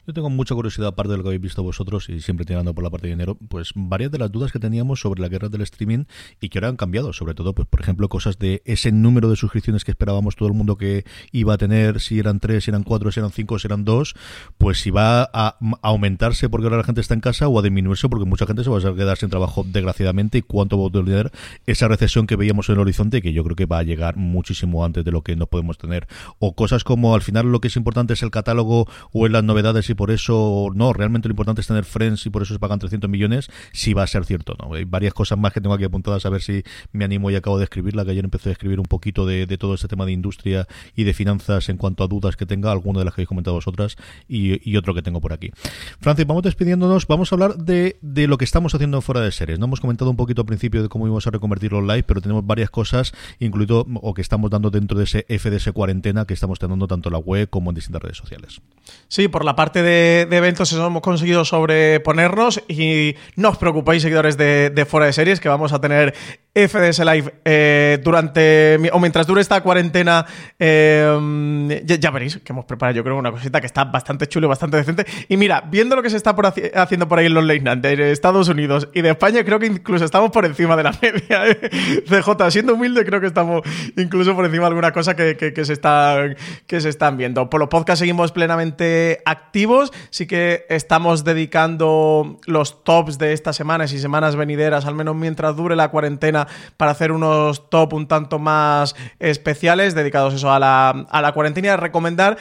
[0.05, 2.83] Yo tengo mucha curiosidad, aparte de lo que habéis visto vosotros y siempre tirando por
[2.83, 5.61] la parte de dinero, pues varias de las dudas que teníamos sobre la guerra del
[5.61, 6.05] streaming
[6.41, 9.35] y que ahora han cambiado, sobre todo, pues por ejemplo, cosas de ese número de
[9.35, 12.83] suscripciones que esperábamos todo el mundo que iba a tener, si eran tres, si eran
[12.83, 14.15] cuatro, si eran cinco, si eran dos,
[14.57, 18.09] pues si va a aumentarse porque ahora la gente está en casa o a disminuirse
[18.09, 21.31] porque mucha gente se va a quedar sin trabajo, desgraciadamente, y cuánto va a tener
[21.65, 24.85] esa recesión que veíamos en el horizonte, que yo creo que va a llegar muchísimo
[24.85, 26.07] antes de lo que nos podemos tener.
[26.39, 29.43] O cosas como al final lo que es importante es el catálogo o en las
[29.43, 32.59] novedades y por eso no, realmente lo importante es tener Friends y por eso se
[32.59, 34.73] pagan 300 millones, si va a ser cierto no.
[34.73, 37.57] Hay varias cosas más que tengo aquí apuntadas a ver si me animo y acabo
[37.57, 41.03] de escribirla, que ayer empecé escribir un poquito de, todo este tema de industria y
[41.03, 43.97] de finanzas en cuanto a dudas que tenga, alguna de las que habéis comentado vosotras
[44.27, 45.51] y, otro que tengo por aquí.
[45.99, 49.59] Francis, vamos despidiéndonos, vamos a hablar de, de lo que estamos haciendo fuera de series.
[49.59, 52.21] No hemos comentado un poquito al principio de cómo íbamos a reconvertirlo en live, pero
[52.21, 56.59] tenemos varias cosas, incluido o que estamos dando dentro de ese FDS cuarentena que estamos
[56.59, 58.61] teniendo tanto en la web como en distintas redes sociales.
[59.07, 64.85] Sí, por la parte de, eventos hemos conseguido sobreponernos y no os preocupéis, seguidores de,
[64.87, 66.13] Fuera de Series, que vamos a tener
[66.53, 70.25] FDS Live eh, durante o mientras dure esta cuarentena
[70.57, 74.49] eh, ya, veréis que hemos preparado yo creo una cosita que está bastante chulo y
[74.49, 76.35] bastante decente y mira viendo lo que se está
[76.75, 79.67] haciendo por ahí en los late night de Estados Unidos y de España creo que
[79.67, 81.69] incluso estamos por encima de la media ¿eh?
[82.07, 83.61] CJ siendo humilde creo que estamos
[83.95, 86.35] incluso por encima de alguna cosa que, se están
[86.65, 88.78] que se están viendo por los podcasts seguimos plenamente
[89.25, 95.15] activos sí que estamos dedicando los tops de estas semanas y semanas venideras al menos
[95.15, 100.59] mientras dure la cuarentena para hacer unos top un tanto más especiales dedicados eso a
[100.59, 102.37] la, a la cuarentena y a recomendar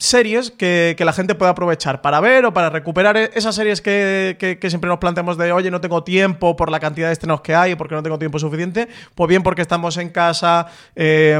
[0.00, 4.58] series que, la gente pueda aprovechar para ver o para recuperar e-, esas series que,
[4.68, 7.72] siempre nos planteamos de, oye, no tengo tiempo por la cantidad de estrenos que hay
[7.72, 10.66] o porque no tengo tiempo suficiente, pues bien porque estamos en casa.
[10.96, 11.38] Eh,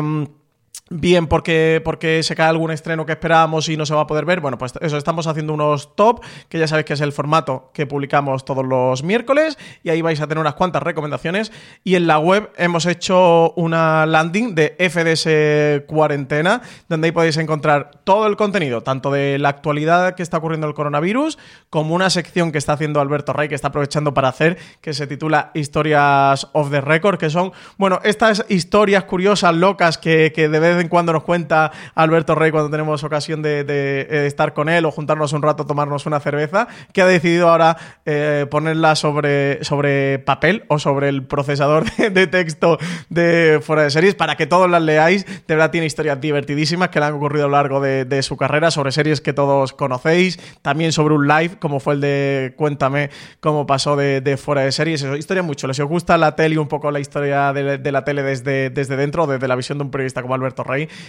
[0.91, 4.25] bien porque, porque se cae algún estreno que esperábamos y no se va a poder
[4.25, 4.41] ver.
[4.41, 7.87] Bueno, pues eso, estamos haciendo unos top, que ya sabéis que es el formato que
[7.87, 11.53] publicamos todos los miércoles, y ahí vais a tener unas cuantas recomendaciones.
[11.85, 17.93] Y en la web hemos hecho una landing de FDS Cuarentena, donde ahí podéis encontrar
[18.03, 21.39] todo el contenido, tanto de la actualidad que está ocurriendo el coronavirus,
[21.71, 25.07] como una sección que está haciendo Alberto Rey, que está aprovechando para hacer, que se
[25.07, 30.80] titula Historias of the Record, que son, bueno, estas historias curiosas, locas, que, que de
[30.81, 34.91] en cuando nos cuenta Alberto Rey cuando tenemos ocasión de, eh, estar con él o
[34.91, 40.65] juntarnos un rato tomarnos una cerveza, que ha decidido ahora eh, ponerla sobre, sobre papel
[40.69, 42.79] o sobre el procesador de, texto
[43.09, 45.27] de fuera de series para que todos las leáis.
[45.47, 48.71] De verdad tiene historias divertidísimas que le han ocurrido a lo largo de, su carrera
[48.71, 53.11] sobre series que todos conocéis, también sobre un live como fue el de Cuéntame
[53.41, 55.03] cómo pasó de, fuera de series.
[55.03, 55.73] Eso, historia mucho.
[55.73, 58.97] Si os gusta la tele y un poco la historia de, la tele desde, desde
[58.97, 60.65] dentro, desde la visión de un periodista como Alberto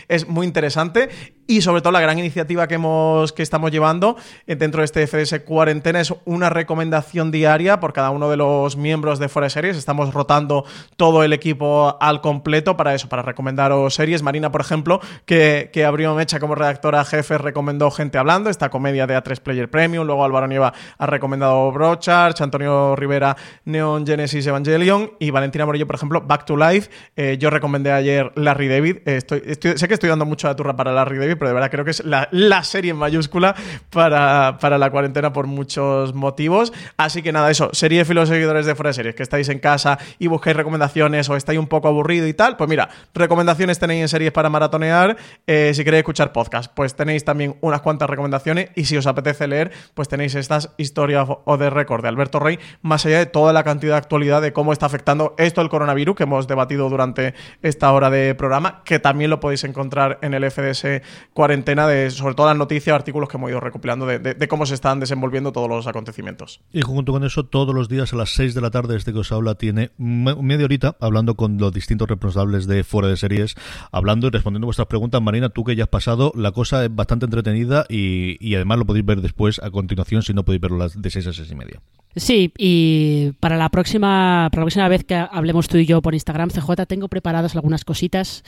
[0.08, 1.10] Es muy interesante
[1.52, 4.16] y sobre todo la gran iniciativa que, hemos, que estamos llevando
[4.48, 8.78] eh, dentro de este FDS Cuarentena es una recomendación diaria por cada uno de los
[8.78, 9.76] miembros de Fuera Series.
[9.76, 10.64] Estamos rotando
[10.96, 14.24] todo el equipo al completo para eso, para recomendaros series.
[14.24, 19.06] Marina, por ejemplo, que, que abrió Mecha como redactora jefe, recomendó Gente Hablando, esta comedia
[19.06, 20.06] de A3 Player Premium.
[20.06, 23.36] Luego Álvaro Nieva ha recomendado Brochard, Antonio Rivera,
[23.66, 26.90] Neon Genesis Evangelion y Valentina Morillo, por ejemplo, Back to Life.
[27.18, 28.98] Eh, yo recomendé ayer Larry David.
[29.06, 31.86] estoy sé que estoy dando mucho la turra para Larry David, pero de verdad creo
[31.86, 33.56] que es la, serie en mayúscula
[33.90, 36.72] para, para, la cuarentena por muchos motivos.
[36.98, 40.28] Así que nada, eso, serie los seguidores de Fuera Series, que estáis en casa y
[40.28, 44.32] buscáis recomendaciones o estáis un poco aburrido y tal, pues mira, recomendaciones tenéis en series
[44.32, 45.18] para maratonear.
[45.48, 49.48] Eh, si queréis escuchar podcast, pues tenéis también unas cuantas recomendaciones y si os apetece
[49.48, 53.54] leer, pues tenéis estas historias o de récord de Alberto Rey, más allá de toda
[53.54, 57.34] la cantidad de actualidad de cómo está afectando esto el coronavirus que hemos debatido durante
[57.62, 61.02] esta hora de programa, que también lo podéis encontrar en el FDS
[61.34, 65.02] cuarentena de sobre todo las noticias artículos que hemos ido recopilando de, cómo se están
[65.02, 66.62] desenvolviendo todos los acontecimientos.
[66.72, 69.20] Y junto con eso, todos los días a las 6 de la tarde, este que
[69.20, 73.56] os habla, tiene media horita hablando con los distintos responsables de fuera de series,
[73.92, 75.22] hablando y respondiendo vuestras preguntas.
[75.22, 79.06] Marina, tú que ya has pasado, la cosa es bastante entretenida y, además lo podéis
[79.06, 81.82] ver después a continuación si no podéis verlo las de 6 a 6 y media.
[82.16, 86.14] Sí, y para la próxima, para la próxima vez que hablemos tú y yo por
[86.14, 88.44] Instagram, CJ, tengo preparadas algunas cositas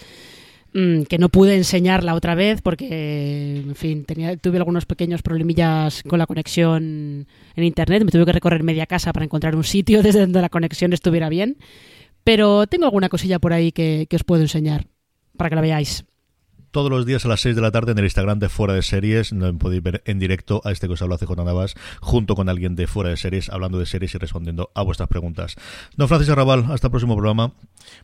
[0.73, 6.01] que no pude enseñar la otra vez porque, en fin, tenía, tuve algunos pequeños problemillas
[6.03, 8.03] con la conexión en internet.
[8.03, 11.29] Me tuve que recorrer media casa para encontrar un sitio desde donde la conexión estuviera
[11.29, 11.57] bien.
[12.23, 14.87] Pero tengo alguna cosilla por ahí que, que os puedo enseñar
[15.37, 16.05] para que la veáis
[16.73, 18.81] todos los días a las 6 de la tarde en el Instagram de Fuera de
[18.81, 19.33] Series.
[19.59, 22.87] Podéis ver en directo a este que os habla CJ Navas junto con alguien de
[22.87, 25.55] Fuera de Series hablando de series y respondiendo a vuestras preguntas.
[25.95, 27.53] Don Francisco Arrabal, hasta el próximo programa.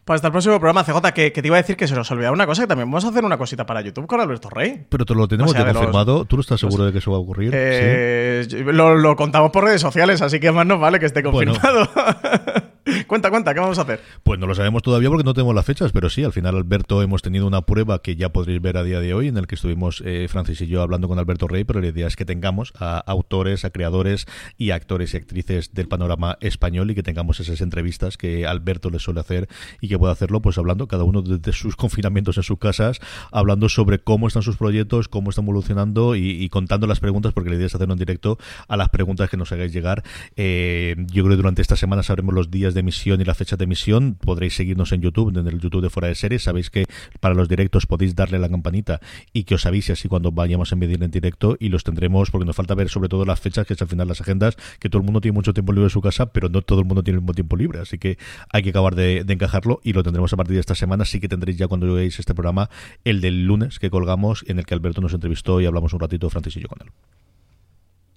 [0.05, 2.33] Pues hasta el próximo programa, CJ, que, te iba a decir que se nos olvidaba
[2.33, 4.85] una cosa, que también vamos a hacer una cosita para YouTube con Alberto Rey.
[4.87, 6.25] Pero te lo tenemos ya confirmado.
[6.25, 7.51] ¿Tú no estás seguro de que eso va a ocurrir?
[7.55, 11.89] Eh, lo, contamos por redes sociales, así que más nos vale que esté confirmado.
[13.07, 14.01] cuenta, cuenta, ¿qué vamos a hacer?
[14.23, 17.01] Pues no lo sabemos todavía porque no tenemos las fechas, pero sí, al final, Alberto,
[17.01, 19.55] hemos tenido una prueba que ya podréis ver a día de hoy, en el que
[19.55, 22.73] estuvimos eh, Francis y yo hablando con Alberto Rey, pero la idea es que tengamos
[22.79, 24.25] a autores, a creadores
[24.57, 28.99] y actores y actrices del panorama español y que tengamos esas entrevistas que Alberto le
[28.99, 29.47] suele hacer
[29.81, 32.99] y que pueda hacerlo pues hablando cada uno desde sus confinamientos en sus casas,
[33.31, 37.55] hablando sobre cómo están sus proyectos, cómo están evolucionando y, contando las preguntas, porque la
[37.55, 38.37] idea es hacerlo en directo
[38.67, 40.03] a las preguntas que nos hagáis llegar.
[40.35, 43.57] Eh, yo creo que durante esta semana sabremos los días de emisión y las fechas
[43.57, 44.15] de emisión.
[44.15, 46.43] Podréis seguirnos en YouTube, en el YouTube de Fuera de Series.
[46.43, 46.85] Sabéis que
[47.19, 48.99] para los directos podéis darle la campanita
[49.33, 52.45] y que os avise así cuando vayamos a medir en directo y los tendremos porque
[52.45, 55.01] nos falta ver sobre todo las fechas, que es al final las agendas, que todo
[55.01, 57.17] el mundo tiene mucho tiempo libre en su casa, pero no todo el mundo tiene
[57.17, 57.79] el mismo tiempo libre.
[57.79, 58.17] Así que
[58.51, 61.05] hay que acabar de, encajarlo y lo tendremos a partir de esta semana.
[61.05, 62.69] Sí que tendréis ya cuando veáis este programa
[63.03, 66.29] el del lunes que colgamos en el que Alberto nos entrevistó y hablamos un ratito
[66.29, 66.91] Francis y yo con él.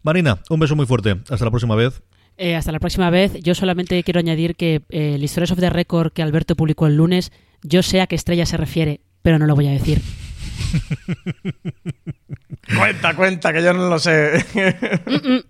[0.03, 1.21] Marina, un beso muy fuerte.
[1.31, 2.03] Hasta la próxima vez.
[2.39, 3.35] Eh, hasta la próxima vez.
[3.43, 6.97] Yo solamente quiero añadir que eh, el Stories of the Record que Alberto publicó el
[6.97, 7.31] lunes,
[7.63, 10.01] yo sé a qué estrella se refiere, pero no lo voy a decir.
[12.77, 14.45] cuenta, cuenta, que yo no lo sé.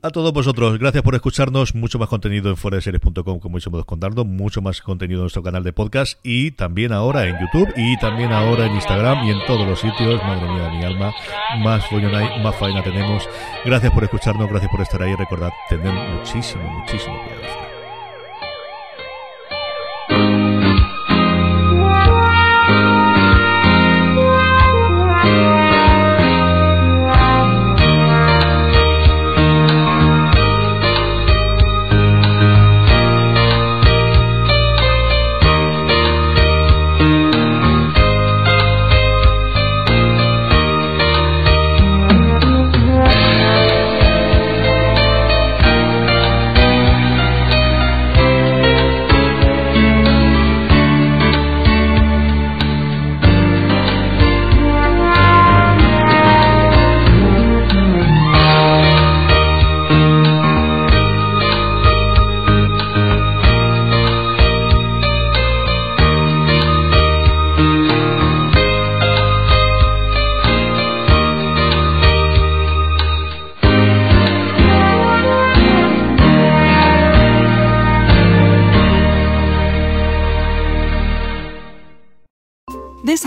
[0.02, 1.74] a todos vosotros, gracias por escucharnos.
[1.74, 4.24] Mucho más contenido en fueradeseries.com, como hemos contando.
[4.24, 6.18] Mucho más contenido en nuestro canal de podcast.
[6.22, 7.72] Y también ahora en YouTube.
[7.76, 10.22] Y también ahora en Instagram y en todos los sitios.
[10.22, 11.12] Madre mía, mi alma.
[11.58, 13.28] Más hay, más faena tenemos.
[13.64, 15.14] Gracias por escucharnos, gracias por estar ahí.
[15.14, 17.71] Recordad, tener muchísimo, muchísimo cuidado.